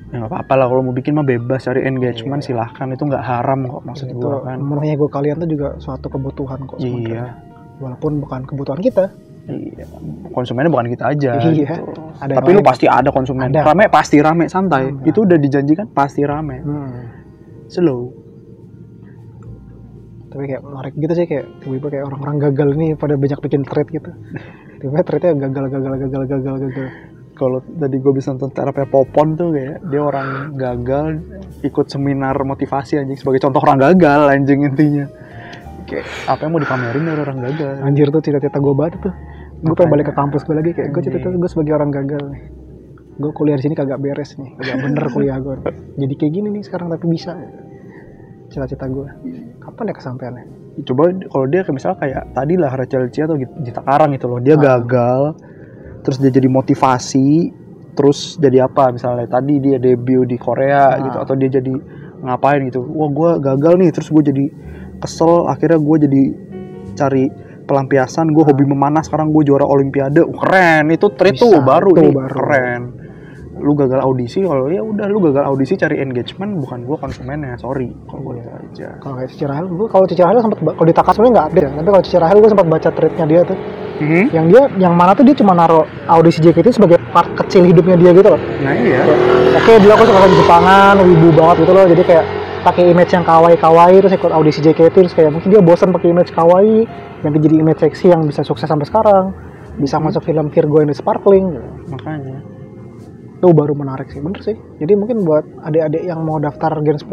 ya 0.07 0.23
nggak 0.23 0.31
apa-apa 0.31 0.53
lah 0.55 0.65
kalau 0.71 0.81
mau 0.87 0.95
bikin 0.95 1.19
mah 1.19 1.27
bebas 1.27 1.67
cari 1.67 1.83
engagement 1.83 2.39
Iya. 2.39 2.55
silahkan 2.55 2.87
itu 2.95 3.03
nggak 3.03 3.25
haram 3.27 3.59
kok 3.67 3.83
maksud 3.83 4.07
itu 4.07 4.23
gua 4.23 4.39
kan 4.47 4.57
memenuhi 4.63 4.95
ego 4.95 5.07
kalian 5.11 5.35
tuh 5.43 5.49
juga 5.51 5.75
suatu 5.83 6.07
kebutuhan 6.07 6.63
kok 6.63 6.79
iya 6.79 6.87
sebenarnya. 6.87 7.25
Walaupun 7.77 8.11
bukan 8.25 8.41
kebutuhan 8.49 8.81
kita. 8.81 9.05
Iya 9.47 9.85
konsumennya 10.29 10.67
bukan 10.67 10.87
kita 10.89 11.05
aja 11.07 11.31
Iya, 11.39 11.51
gitu. 11.55 12.03
ada 12.17 12.33
tapi 12.35 12.49
lu 12.51 12.61
pasti 12.61 12.85
ada 12.85 13.09
konsumen 13.09 13.47
Ada. 13.47 13.63
rame 13.63 13.87
pasti 13.87 14.19
rame 14.19 14.45
santai 14.45 14.83
Hmm. 14.85 15.03
itu 15.03 15.23
udah 15.23 15.37
dijanjikan 15.37 15.87
pasti 15.89 16.21
rame 16.21 16.59
Hmm. 16.59 16.99
slow 17.65 18.11
Tapi 20.27 20.43
kayak 20.45 20.61
menarik 20.61 20.93
gitu 20.93 21.13
sih 21.13 21.25
kayak 21.25 21.45
tiba-tiba 21.57 21.87
kayak 21.89 22.05
orang-orang 22.05 22.37
gagal 22.43 22.69
nih 22.75 22.89
pada 22.93 23.15
banyak 23.15 23.39
bikin 23.39 23.63
thread 23.63 23.87
gitu. 23.87 24.11
Tiba-tiba 24.77 25.01
threadnya 25.01 25.31
gagal 25.39 25.65
gagal 25.65 25.93
gagal 25.97 26.23
gagal 26.27 26.55
gagal. 26.61 26.87
kalau 27.33 27.57
tadi 27.61 27.95
gue 27.95 28.11
bisa 28.11 28.33
nonton 28.33 28.49
terapi 28.49 28.85
Popon 28.85 29.33
tuh 29.33 29.49
kayak 29.51 29.87
dia 29.87 30.01
orang 30.01 30.29
gagal 30.53 31.21
ikut 31.61 31.85
seminar 31.85 32.33
motivasi 32.35 32.97
anjing 32.97 33.13
sebagai 33.13 33.39
contoh 33.39 33.61
orang 33.61 33.77
gagal 33.79 34.25
anjing 34.27 34.65
intinya 34.65 35.05
kayak 35.85 36.01
apa 36.25 36.41
yang 36.41 36.51
mau 36.51 36.59
dipamerin 36.59 37.03
dari 37.03 37.21
orang 37.21 37.37
gagal 37.39 37.73
Anjir 37.79 38.07
tuh 38.09 38.19
cita-cita 38.19 38.57
gue 38.57 38.73
banget 38.73 38.99
tuh. 38.99 39.13
Gue 39.59 39.73
pengen 39.73 39.91
balik 39.91 40.05
ke 40.07 40.13
kampus 40.13 40.41
gue 40.43 40.53
lagi 40.53 40.71
kayak 40.71 40.89
gue 40.89 40.99
Anjing. 40.99 41.13
cita-cita 41.17 41.35
gue 41.35 41.49
sebagai 41.49 41.73
orang 41.73 41.89
gagal 41.89 42.23
nih. 42.27 42.43
Gue 43.17 43.31
kuliah 43.31 43.57
di 43.57 43.63
sini 43.63 43.73
kagak 43.73 43.97
beres 43.97 44.37
nih, 44.37 44.53
kagak 44.55 44.77
bener 44.79 45.05
kuliah 45.15 45.37
gue. 45.37 45.55
Jadi 45.95 46.13
kayak 46.13 46.31
gini 46.31 46.47
nih 46.51 46.63
sekarang 46.63 46.87
tapi 46.87 47.05
bisa. 47.07 47.33
Cita-cita 48.47 48.85
gue. 48.85 49.07
Kapan 49.59 49.83
ya 49.85 49.95
kesampaiannya? 49.95 50.45
coba 50.77 51.09
kalau 51.09 51.49
dia 51.49 51.65
kayak 51.65 51.73
misalnya 51.73 51.97
kayak 51.97 52.23
tadi 52.31 52.53
lah 52.53 52.69
Rachel 52.69 53.09
Chia 53.09 53.25
atau 53.25 53.33
Gita 53.33 53.81
Karang 53.81 54.13
gitu 54.13 54.29
loh 54.29 54.37
dia 54.37 54.53
Ah. 54.53 54.77
gagal 54.77 55.21
terus 56.05 56.21
dia 56.21 56.29
jadi 56.29 56.45
motivasi 56.45 57.49
terus 57.91 58.37
jadi 58.37 58.69
apa 58.69 58.93
misalnya 58.93 59.25
tadi 59.25 59.57
dia 59.57 59.81
debut 59.81 60.21
di 60.23 60.37
Korea 60.37 60.93
Ah. 60.93 61.01
gitu 61.01 61.17
atau 61.17 61.33
dia 61.33 61.49
jadi 61.49 61.73
ngapain 62.21 62.61
gitu 62.69 62.85
wah 62.85 63.09
gue 63.09 63.31
gagal 63.41 63.73
nih 63.75 63.89
terus 63.89 64.05
gue 64.07 64.21
jadi 64.21 64.45
kesel 65.01 65.49
akhirnya 65.49 65.81
gue 65.81 65.97
jadi 65.97 66.21
cari 66.93 67.25
pelampiasan 67.67 68.31
gue 68.31 68.41
hobi 68.41 68.63
memanah 68.63 69.03
sekarang 69.03 69.29
gue 69.29 69.43
juara 69.43 69.63
olimpiade 69.63 70.19
Uh, 70.19 70.31
keren 70.33 70.87
itu 70.89 71.11
treat 71.11 71.35
tuh 71.35 71.59
baru 71.59 71.91
tuh 71.91 72.01
nih 72.01 72.13
baru. 72.15 72.31
keren 72.33 72.81
lu 73.57 73.73
gagal 73.73 73.97
audisi 73.99 74.45
kalau 74.45 74.69
ya 74.69 74.79
udah 74.79 75.09
lu 75.09 75.17
gagal 75.19 75.41
audisi 75.43 75.73
cari 75.73 75.97
engagement 75.97 76.61
bukan 76.61 76.85
gue 76.85 76.93
konsumennya 76.95 77.57
sorry 77.57 77.89
kalau 78.05 78.21
gue 78.23 78.33
Iya. 78.37 78.53
aja 78.55 78.89
Kalau 79.01 79.17
kayak 79.17 79.29
Cici 79.33 79.45
Rahel, 79.45 79.65
gue 79.65 79.87
kalau 79.89 80.05
Cici 80.05 80.21
Rahel 80.21 80.37
sempat 80.39 80.57
kalau 80.61 80.85
di 80.85 80.93
Takas 80.93 81.11
sebenarnya 81.11 81.33
nggak 81.33 81.47
update 81.49 81.65
ya. 81.65 81.71
Tapi 81.73 81.89
kalau 81.89 82.03
Cici 82.05 82.17
Rahel 82.17 82.37
gue 82.37 82.49
sempat 82.53 82.67
baca 82.69 82.89
threadnya 82.93 83.25
dia 83.25 83.41
tuh. 83.41 83.57
Mhm. 83.97 84.23
Yang 84.29 84.45
dia, 84.45 84.61
yang 84.77 84.93
mana 84.93 85.11
tuh 85.11 85.25
dia 85.25 85.33
cuma 85.33 85.51
naruh 85.51 85.81
audisi 86.05 86.37
JKT 86.37 86.67
sebagai 86.69 87.01
part 87.09 87.33
kecil 87.35 87.65
hidupnya 87.65 87.97
dia 87.97 88.11
gitu 88.13 88.29
loh. 88.29 88.37
nah 88.61 88.77
iya 88.77 89.01
Oke 89.57 89.73
dia 89.81 89.91
aku 89.91 90.03
suka 90.05 90.19
lagu 90.21 90.35
Jepangan, 90.37 90.93
wibu 91.01 91.29
banget 91.33 91.55
gitu 91.65 91.71
loh. 91.73 91.85
Jadi 91.89 92.01
kayak 92.05 92.25
pakai 92.61 92.89
image 92.89 93.11
yang 93.11 93.23
kawaii 93.23 93.57
kawaii 93.57 93.97
terus 93.99 94.13
ikut 94.13 94.31
audisi 94.31 94.59
JKT 94.61 94.95
terus 94.95 95.13
kayak 95.13 95.33
mungkin 95.33 95.49
dia 95.49 95.61
bosan 95.61 95.89
pakai 95.91 96.09
image 96.11 96.31
kawaii 96.31 96.85
ganti 97.21 97.37
jadi 97.41 97.55
image 97.59 97.81
seksi 97.81 98.13
yang 98.13 98.23
bisa 98.23 98.41
sukses 98.41 98.67
sampai 98.67 98.85
sekarang 98.85 99.33
bisa 99.77 99.97
Hmm. 99.97 100.09
masuk 100.09 100.25
film 100.25 100.49
Virgo 100.49 100.81
and 100.81 100.89
the 100.89 100.97
Sparkling 100.97 101.53
gitu. 101.53 101.69
makanya 101.93 102.41
itu 103.37 103.47
baru 103.53 103.77
menarik 103.77 104.09
sih 104.09 104.17
bener 104.17 104.41
sih 104.41 104.57
jadi 104.77 104.93
mungkin 104.97 105.21
buat 105.21 105.45
adik-adik 105.61 106.01
yang 106.01 106.25
mau 106.25 106.41
daftar 106.41 106.73
Gen 106.81 106.97
10 106.97 107.05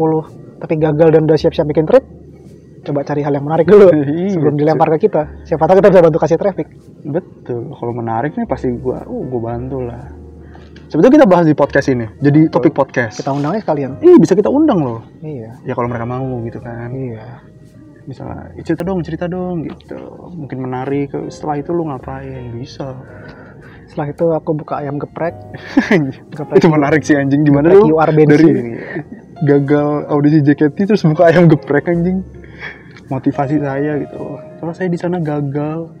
tapi 0.57 0.73
gagal 0.75 1.07
dan 1.13 1.21
udah 1.29 1.37
siap-siap 1.37 1.69
bikin 1.69 1.85
trade 1.85 2.07
coba 2.81 3.01
cari 3.01 3.21
hal 3.21 3.33
yang 3.33 3.45
menarik 3.45 3.65
dulu 3.69 3.89
Iya, 3.93 4.33
sebelum 4.33 4.57
dilempar 4.57 4.89
ke 4.97 5.05
kita 5.05 5.45
siapa 5.45 5.65
tahu 5.65 5.77
kita 5.77 5.89
bisa 5.93 6.01
bantu 6.01 6.17
kasih 6.17 6.37
traffic 6.37 6.67
Betul, 7.05 7.69
kalau 7.77 7.93
menarik 7.93 8.33
nih 8.33 8.49
pasti 8.49 8.73
gua, 8.81 9.05
uh, 9.05 9.23
gua 9.29 9.53
bantu 9.53 9.77
lah. 9.85 10.09
Sebetulnya 10.95 11.15
kita 11.19 11.27
bahas 11.27 11.43
di 11.43 11.51
podcast 11.51 11.91
ini, 11.91 12.07
jadi 12.23 12.47
topik 12.47 12.71
podcast. 12.71 13.19
kita 13.19 13.35
undangnya 13.35 13.59
sekalian 13.59 13.99
Ih, 13.99 14.15
bisa 14.15 14.31
kita 14.31 14.47
undang 14.47 14.79
loh. 14.79 15.03
iya 15.19 15.51
Ya 15.67 15.75
kalau 15.75 15.91
mereka 15.91 16.07
mau 16.07 16.23
gitu 16.39 16.63
kan. 16.63 16.87
iya 16.87 17.43
Misalnya, 18.07 18.55
"Eh, 18.55 18.63
cerita 18.63 18.87
dong, 18.87 19.03
cerita 19.03 19.27
dong 19.27 19.67
gitu. 19.67 19.99
Mungkin 20.31 20.63
menarik. 20.63 21.11
Setelah 21.27 21.59
itu 21.59 21.75
lu 21.75 21.91
ngapain? 21.91 22.55
Bisa. 22.55 22.95
setelah 23.85 24.07
itu 24.07 24.25
aku 24.31 24.51
buka 24.55 24.81
ayam 24.81 24.95
geprek 24.97 25.35
geprek 26.33 26.57
itu 26.57 26.67
menarik 26.71 27.03
sih 27.03 27.13
anjing. 27.13 27.43
Gimana 27.43 27.69
lu 27.69 27.91
dari 28.23 28.79
gagal 29.43 30.07
audisi 30.07 30.39
JKT 30.41 30.95
terus 30.95 31.03
buka 31.03 31.27
ayam 31.27 31.45
geprek 31.45 31.91
anjing. 31.91 32.23
Motivasi 33.11 33.59
saya 33.59 33.99
gitu. 33.99 34.39
Kalau 34.57 34.71
saya 34.71 34.87
di 34.87 34.95
sana 34.95 35.19
gagal. 35.19 35.91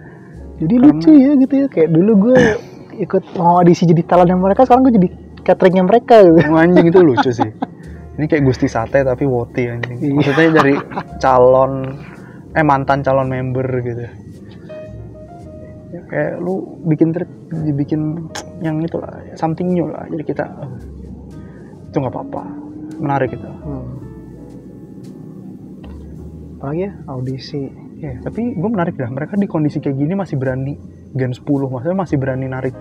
jadi 0.55 0.75
lucu 0.79 1.11
ya 1.11 1.35
gitu 1.35 1.53
ya 1.53 1.67
kayak 1.67 1.91
dulu 1.91 2.31
gue 2.31 2.35
ikut 3.01 3.23
mau 3.35 3.59
audisi 3.59 3.83
jadi 3.83 4.01
talentnya 4.07 4.37
mereka 4.39 4.63
sekarang 4.63 4.87
gue 4.87 4.95
jadi 4.95 5.09
cateringnya 5.45 5.83
mereka 5.85 6.23
gitu 6.23 6.39
Oh, 6.49 6.57
anjing 6.57 6.89
itu 6.89 6.99
lucu 7.03 7.29
sih. 7.29 7.51
Ini 8.15 8.25
kayak 8.31 8.43
Gusti 8.47 8.67
Sate 8.71 9.03
tapi 9.03 9.27
Woti 9.27 9.67
anjing. 9.67 9.97
Iya. 9.99 10.13
Maksudnya 10.15 10.49
dari 10.55 10.75
calon 11.19 11.73
eh 12.55 12.63
mantan 12.63 13.03
calon 13.03 13.27
member 13.27 13.67
gitu. 13.83 14.01
Ya, 15.91 16.01
kayak 16.07 16.31
lu 16.39 16.79
bikin 16.87 17.11
trip 17.11 17.27
dibikin 17.51 18.31
yang 18.63 18.79
itu 18.79 18.95
lah, 18.99 19.19
something 19.35 19.67
new 19.75 19.91
lah. 19.91 20.07
Jadi 20.07 20.23
kita 20.23 20.47
oh, 20.47 20.71
itu 21.91 21.95
nggak 21.99 22.13
apa-apa. 22.15 22.43
Menarik 22.95 23.35
itu. 23.35 23.47
hmm. 23.47 23.87
apalagi 26.55 26.87
ya 26.87 26.91
audisi 27.11 27.67
Ya, 27.95 28.19
tapi 28.19 28.53
gue 28.53 28.69
menarik 28.69 28.99
dah. 28.99 29.07
Mereka 29.07 29.39
di 29.39 29.47
kondisi 29.47 29.79
kayak 29.79 29.95
gini 29.95 30.13
masih 30.19 30.35
berani 30.35 30.75
Gen 31.15 31.31
10, 31.31 31.41
maksudnya 31.71 31.95
masih 31.95 32.19
berani 32.19 32.45
narik 32.45 32.75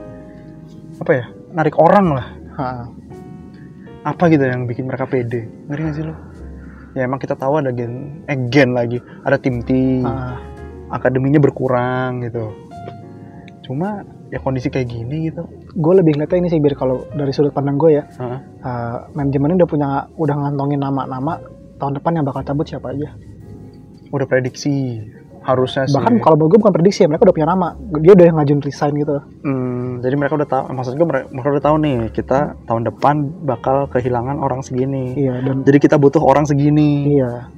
apa 0.98 1.12
ya? 1.14 1.24
Narik 1.54 1.78
orang 1.78 2.06
lah. 2.12 2.26
Ha. 2.54 2.66
apa 4.04 4.28
gitu 4.28 4.44
yang 4.44 4.68
bikin 4.68 4.84
mereka 4.84 5.08
pede 5.08 5.48
ngerti 5.64 5.80
gak 5.80 5.94
sih 5.96 6.04
lo 6.04 6.14
ya 6.92 7.08
emang 7.08 7.16
kita 7.16 7.32
tahu 7.34 7.56
ada 7.56 7.72
gen 7.72 8.20
eh 8.28 8.36
gen 8.52 8.76
lagi 8.76 9.00
ada 9.24 9.40
tim 9.40 9.64
T 9.64 9.72
Ah, 10.04 10.36
akademinya 10.92 11.40
berkurang 11.40 12.20
gitu 12.20 12.52
cuma 13.64 14.04
ya 14.28 14.36
kondisi 14.38 14.68
kayak 14.68 14.92
gini 14.92 15.32
gitu 15.32 15.48
gue 15.72 15.94
lebih 15.96 16.20
ngeliatnya 16.20 16.36
ini 16.36 16.48
sih 16.52 16.60
biar 16.60 16.76
kalau 16.76 17.08
dari 17.16 17.32
sudut 17.32 17.56
pandang 17.56 17.80
gue 17.80 17.96
ya 17.96 18.04
Heeh. 18.04 18.38
uh, 18.60 19.08
manajemen 19.16 19.56
ini 19.56 19.64
udah 19.64 19.70
punya 19.72 19.88
udah 20.20 20.34
ngantongin 20.36 20.84
nama-nama 20.84 21.40
tahun 21.80 21.96
depan 21.96 22.20
yang 22.20 22.28
bakal 22.28 22.44
cabut 22.44 22.68
siapa 22.68 22.92
aja 22.92 23.08
udah 24.12 24.26
prediksi 24.28 25.00
harusnya 25.44 25.84
sih. 25.84 25.94
Bahkan 25.94 26.14
kalau 26.18 26.40
gue 26.40 26.56
bukan 26.56 26.72
prediksi 26.72 27.00
ya 27.00 27.08
mereka 27.08 27.24
udah 27.24 27.34
punya 27.34 27.46
nama. 27.46 27.68
Dia 27.94 28.12
udah 28.12 28.26
ngajuin 28.34 28.60
resign 28.60 28.92
gitu. 28.96 29.16
Hmm, 29.40 30.00
jadi 30.00 30.14
mereka 30.14 30.34
udah 30.34 30.48
tahu 30.48 30.62
maksud 30.70 30.92
gue 30.94 31.04
mereka, 31.04 31.26
mereka 31.28 31.48
udah 31.50 31.62
tahu 31.62 31.76
nih 31.78 31.96
kita 32.10 32.38
tahun 32.64 32.82
depan 32.84 33.14
bakal 33.42 33.76
kehilangan 33.88 34.36
orang 34.36 34.60
segini. 34.60 35.12
Iya 35.14 35.40
dan 35.40 35.60
jadi 35.62 35.78
kita 35.78 35.96
butuh 35.96 36.20
orang 36.20 36.44
segini. 36.44 37.14
Iya. 37.14 37.52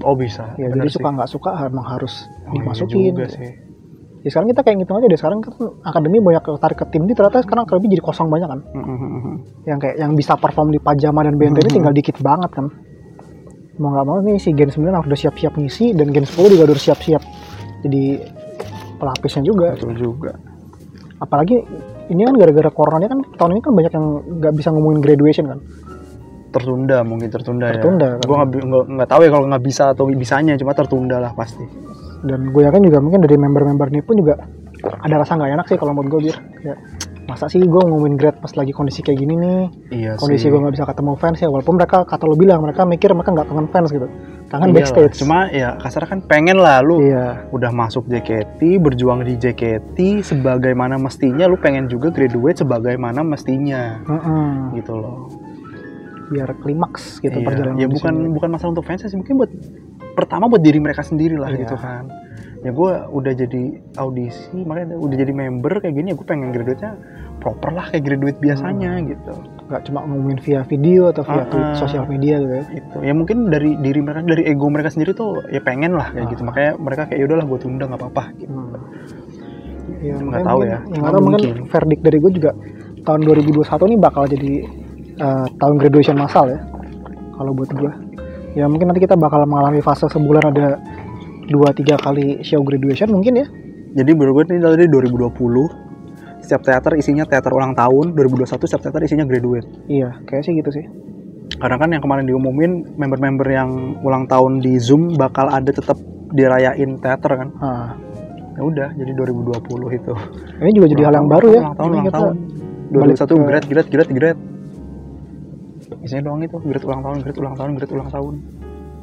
Oh 0.00 0.12
bisa. 0.12 0.52
Iya 0.56 0.72
jadi 0.72 0.86
sih. 0.86 0.96
suka 0.96 1.08
nggak 1.08 1.30
suka 1.30 1.50
emang 1.62 1.86
harus 1.86 2.26
Oh, 2.42 2.50
iya 2.50 2.52
dimasukin. 2.58 2.96
juga 3.06 3.24
gitu. 3.24 3.36
sih. 3.36 3.50
Ya 4.20 4.28
sekarang 4.28 4.48
kita 4.48 4.60
kayak 4.60 4.76
ngitung 4.76 4.96
aja 4.96 5.06
deh 5.06 5.16
sekarang 5.16 5.38
kan 5.40 5.52
akademi 5.80 6.20
banyak 6.20 6.44
tarik 6.54 6.76
ke 6.76 6.86
tim 6.88 7.02
ini 7.02 7.14
ternyata 7.14 7.40
sekarang 7.40 7.64
akademi 7.64 7.88
jadi 7.88 8.02
kosong 8.02 8.28
banyak 8.28 8.48
kan. 8.48 8.60
Hmm, 8.70 8.84
hmm, 8.84 8.98
hmm, 8.98 9.20
hmm. 9.22 9.36
yang 9.64 9.78
kayak 9.78 9.96
yang 9.96 10.12
bisa 10.12 10.36
perform 10.36 10.68
di 10.68 10.78
Pajama 10.78 11.22
dan 11.22 11.34
BNT 11.34 11.56
ini 11.58 11.64
Mhm. 11.64 11.76
tinggal 11.78 11.94
dikit 11.94 12.16
banget 12.18 12.50
kan 12.50 12.66
mau 13.80 13.96
nggak 13.96 14.06
mau 14.06 14.18
nih 14.20 14.36
si 14.36 14.52
Gen 14.52 14.68
9 14.68 14.92
harus 14.92 15.08
udah 15.08 15.20
siap-siap 15.26 15.56
ngisi 15.56 15.96
dan 15.96 16.12
Gen 16.12 16.28
10 16.28 16.52
juga 16.52 16.62
udah 16.68 16.76
siap-siap. 16.76 17.22
Jadi 17.80 18.02
pelapisnya 19.00 19.42
juga. 19.42 19.72
Betul 19.72 19.96
juga. 19.96 20.36
Apalagi 21.20 21.56
ini 22.12 22.20
kan 22.28 22.34
gara-gara 22.36 22.70
corona 22.70 23.08
kan 23.08 23.20
tahun 23.40 23.50
ini 23.56 23.60
kan 23.64 23.72
banyak 23.72 23.92
yang 23.96 24.06
nggak 24.40 24.52
bisa 24.52 24.68
ngomongin 24.70 25.00
graduation 25.00 25.46
kan? 25.48 25.58
Tertunda 26.50 27.06
mungkin 27.06 27.30
tertunda, 27.30 27.70
Tertunda, 27.70 28.18
ya 28.18 28.18
kan. 28.18 28.26
gue 28.26 28.36
nggak 28.66 28.84
nggak 28.90 29.08
tahu 29.08 29.20
ya 29.22 29.30
kalau 29.30 29.46
nggak 29.46 29.64
bisa 29.64 29.82
atau 29.94 30.04
bisanya 30.10 30.58
cuma 30.58 30.74
tertunda 30.74 31.22
lah 31.22 31.32
pasti. 31.32 31.62
Dan 32.26 32.50
gue 32.50 32.62
yakin 32.66 32.82
juga 32.84 32.98
mungkin 33.00 33.22
dari 33.22 33.38
member-member 33.38 33.86
ini 33.94 34.02
pun 34.02 34.18
juga 34.18 34.34
ada 34.82 35.14
rasa 35.22 35.38
nggak 35.38 35.50
enak 35.56 35.66
sih 35.70 35.78
kalau 35.78 35.94
menurut 35.94 36.18
gue 36.18 36.20
bir. 36.28 36.36
Kayak 36.60 36.78
masa 37.30 37.46
sih 37.46 37.62
gue 37.62 37.70
ngumumin 37.80 38.18
grade 38.18 38.36
pas 38.36 38.50
lagi 38.50 38.74
kondisi 38.74 39.00
kayak 39.00 39.18
gini 39.18 39.34
nih? 39.34 39.60
Iya 39.94 40.12
kondisi 40.18 40.50
gue 40.50 40.58
nggak 40.58 40.74
bisa 40.74 40.82
ketemu 40.84 41.12
fans 41.14 41.38
ya 41.38 41.46
walaupun 41.46 41.78
mereka 41.78 42.02
kata 42.02 42.26
lo 42.26 42.34
bilang 42.34 42.58
mereka 42.60 42.82
mikir 42.82 43.14
mereka 43.14 43.30
nggak 43.30 43.46
kangen 43.46 43.68
fans 43.70 43.88
gitu. 43.88 44.10
Kangen 44.46 44.66
Iyalah, 44.66 44.78
backstage. 44.82 45.14
cuma 45.16 45.38
ya 45.48 45.78
kasar 45.78 46.02
kan 46.04 46.18
pengen 46.20 46.58
lah 46.58 46.82
lu 46.82 46.98
iya. 47.00 47.46
udah 47.48 47.70
masuk 47.70 48.04
JKT 48.04 48.58
berjuang 48.76 49.22
di 49.22 49.38
JKT 49.38 50.26
sebagaimana 50.26 50.98
mestinya 50.98 51.46
lu 51.46 51.54
pengen 51.54 51.86
juga 51.86 52.10
graduate 52.10 52.58
sebagaimana 52.58 53.22
mestinya. 53.22 54.02
Mm-mm. 54.02 54.74
gitu 54.74 54.92
loh. 54.92 55.30
Biar 56.28 56.50
klimaks 56.58 57.18
gitu 57.18 57.38
Iya, 57.38 57.46
perjalanan 57.46 57.78
ya 57.78 57.86
bukan 57.86 58.14
sini. 58.16 58.30
bukan 58.30 58.48
masalah 58.50 58.70
untuk 58.70 58.86
fans 58.86 59.02
sih 59.02 59.14
mungkin 59.14 59.34
buat 59.38 59.50
pertama 60.10 60.46
buat 60.46 60.58
diri 60.58 60.78
mereka 60.78 61.02
sendiri 61.02 61.34
lah 61.34 61.50
Iya. 61.50 61.62
gitu 61.62 61.74
kan 61.74 62.10
ya 62.60 62.70
gue 62.70 62.92
udah 63.08 63.32
jadi 63.32 63.62
audisi 63.96 64.52
makanya 64.68 65.00
udah 65.00 65.16
jadi 65.16 65.32
member 65.32 65.80
kayak 65.80 65.96
gini 65.96 66.12
ya 66.12 66.16
gue 66.16 66.26
pengen 66.28 66.52
graduate-nya 66.52 66.92
proper 67.40 67.72
lah 67.72 67.88
kayak 67.88 68.04
graduate 68.04 68.36
biasanya 68.36 69.00
gitu 69.00 69.32
nggak 69.64 69.82
cuma 69.88 70.04
ngumumin 70.04 70.36
via 70.44 70.60
video 70.68 71.08
atau 71.08 71.24
via 71.24 71.48
ah. 71.48 71.72
sosial 71.72 72.04
media 72.04 72.36
gitu 72.36 72.52
ya 72.52 72.64
itu 72.76 72.96
ya 73.00 73.12
mungkin 73.16 73.48
dari 73.48 73.80
diri 73.80 74.04
mereka 74.04 74.20
dari 74.28 74.42
ego 74.44 74.68
mereka 74.68 74.92
sendiri 74.92 75.16
tuh 75.16 75.40
ya 75.48 75.64
pengen 75.64 75.96
lah 75.96 76.12
kayak 76.12 76.26
Ah. 76.28 76.32
gitu 76.36 76.42
makanya 76.44 76.70
mereka 76.76 77.02
kayak 77.08 77.18
yaudahlah 77.24 77.46
gue 77.48 77.58
tunda 77.58 77.84
nggak 77.88 78.00
apa-apa 78.00 78.22
gitu. 78.36 78.52
Hmm. 78.52 78.76
Ya, 80.00 80.16
Nggak 80.16 80.24
makanya 80.26 80.44
tahu 80.44 80.58
mungkin- 80.60 80.68
ya. 80.68 80.76
ya, 80.76 80.80
Cuma 80.80 80.96
nggak 81.00 81.12
tahu 81.12 81.22
mungkin 81.24 81.42
verdict 81.64 82.02
dari 82.04 82.18
gue 82.20 82.32
juga 82.32 82.50
tahun 83.00 83.20
2021 83.20 83.84
ini 83.88 83.96
bakal 83.96 84.22
jadi 84.28 84.52
eh, 85.20 85.46
tahun 85.56 85.74
graduation 85.76 86.16
massal 86.16 86.44
ya. 86.48 86.60
Kalau 87.36 87.52
buat 87.52 87.70
gue. 87.72 87.92
Ya 88.52 88.64
mungkin 88.66 88.88
nanti 88.88 89.00
kita 89.00 89.16
bakal 89.16 89.44
mengalami 89.44 89.80
fase 89.80 90.08
sebulan 90.08 90.44
ada 90.50 90.76
dua 91.50 91.74
tiga 91.74 91.98
kali 91.98 92.40
show 92.46 92.62
graduation 92.62 93.10
mungkin 93.10 93.42
ya. 93.42 93.46
jadi 93.90 94.10
menurut 94.14 94.46
gue 94.46 94.54
ini 94.54 94.62
dari 94.62 94.86
2020 94.86 95.34
setiap 96.40 96.62
teater 96.62 96.94
isinya 96.96 97.26
teater 97.26 97.52
ulang 97.52 97.74
tahun 97.74 98.14
2021 98.14 98.46
setiap 98.64 98.82
teater 98.82 99.02
isinya 99.04 99.26
graduate. 99.28 99.66
Iya, 99.86 100.18
kayak 100.24 100.42
sih 100.46 100.56
gitu 100.56 100.70
sih. 100.72 100.86
karena 101.60 101.76
kan 101.76 101.90
yang 101.92 102.00
kemarin 102.00 102.24
diumumin 102.24 102.86
member-member 102.96 103.44
yang 103.44 103.98
ulang 104.00 104.24
tahun 104.24 104.62
di 104.64 104.80
Zoom 104.80 105.18
bakal 105.18 105.50
ada 105.50 105.68
tetap 105.68 105.98
dirayain 106.32 106.96
teater 106.96 107.32
kan? 107.36 107.48
Nah, 107.58 107.92
ya 108.56 108.62
udah 108.64 108.88
jadi 108.96 109.12
2020 109.12 109.98
itu. 109.98 110.12
Ini 110.62 110.70
juga 110.72 110.86
jadi 110.88 111.02
hal 111.10 111.14
yang 111.20 111.28
baru 111.28 111.48
ya. 111.50 111.60
ulang 111.60 111.76
tahun 111.76 111.90
ulang 111.90 112.08
tahun. 112.08 112.34
balik 112.90 113.16
2021 113.18 113.26
ke- 113.26 113.46
grade 113.50 113.66
grade 113.68 113.90
grade 113.90 114.12
grade. 114.14 114.40
Isinya 116.00 116.22
doang 116.30 116.40
itu 116.40 116.56
grade 116.62 116.86
ulang 116.86 117.02
tahun 117.04 117.16
grade 117.26 117.38
ulang 117.42 117.54
tahun 117.58 117.70
grade 117.76 117.92
ulang 117.92 118.08
tahun 118.08 118.34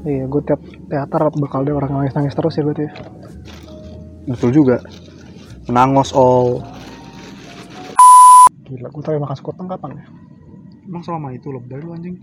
Iya, 0.08 0.24
gue 0.24 0.42
tiap 0.48 0.64
teater 0.88 1.20
bakal 1.36 1.68
ada 1.68 1.74
orang 1.84 1.92
nangis-nangis 2.00 2.32
terus 2.32 2.56
ya 2.56 2.64
berarti. 2.64 2.88
ya. 2.88 2.92
betul 4.28 4.56
juga 4.56 4.80
menangos 5.68 6.16
all 6.16 6.64
Gila, 8.68 8.88
gue 8.88 9.04
terakhir 9.04 9.24
makan 9.24 9.36
sekoteng 9.36 9.68
kapan 9.68 10.00
ya? 10.00 10.06
emang 10.88 11.04
selama 11.04 11.36
itu 11.36 11.52
lebay 11.52 11.84
lu 11.84 11.92
anjing 11.92 12.16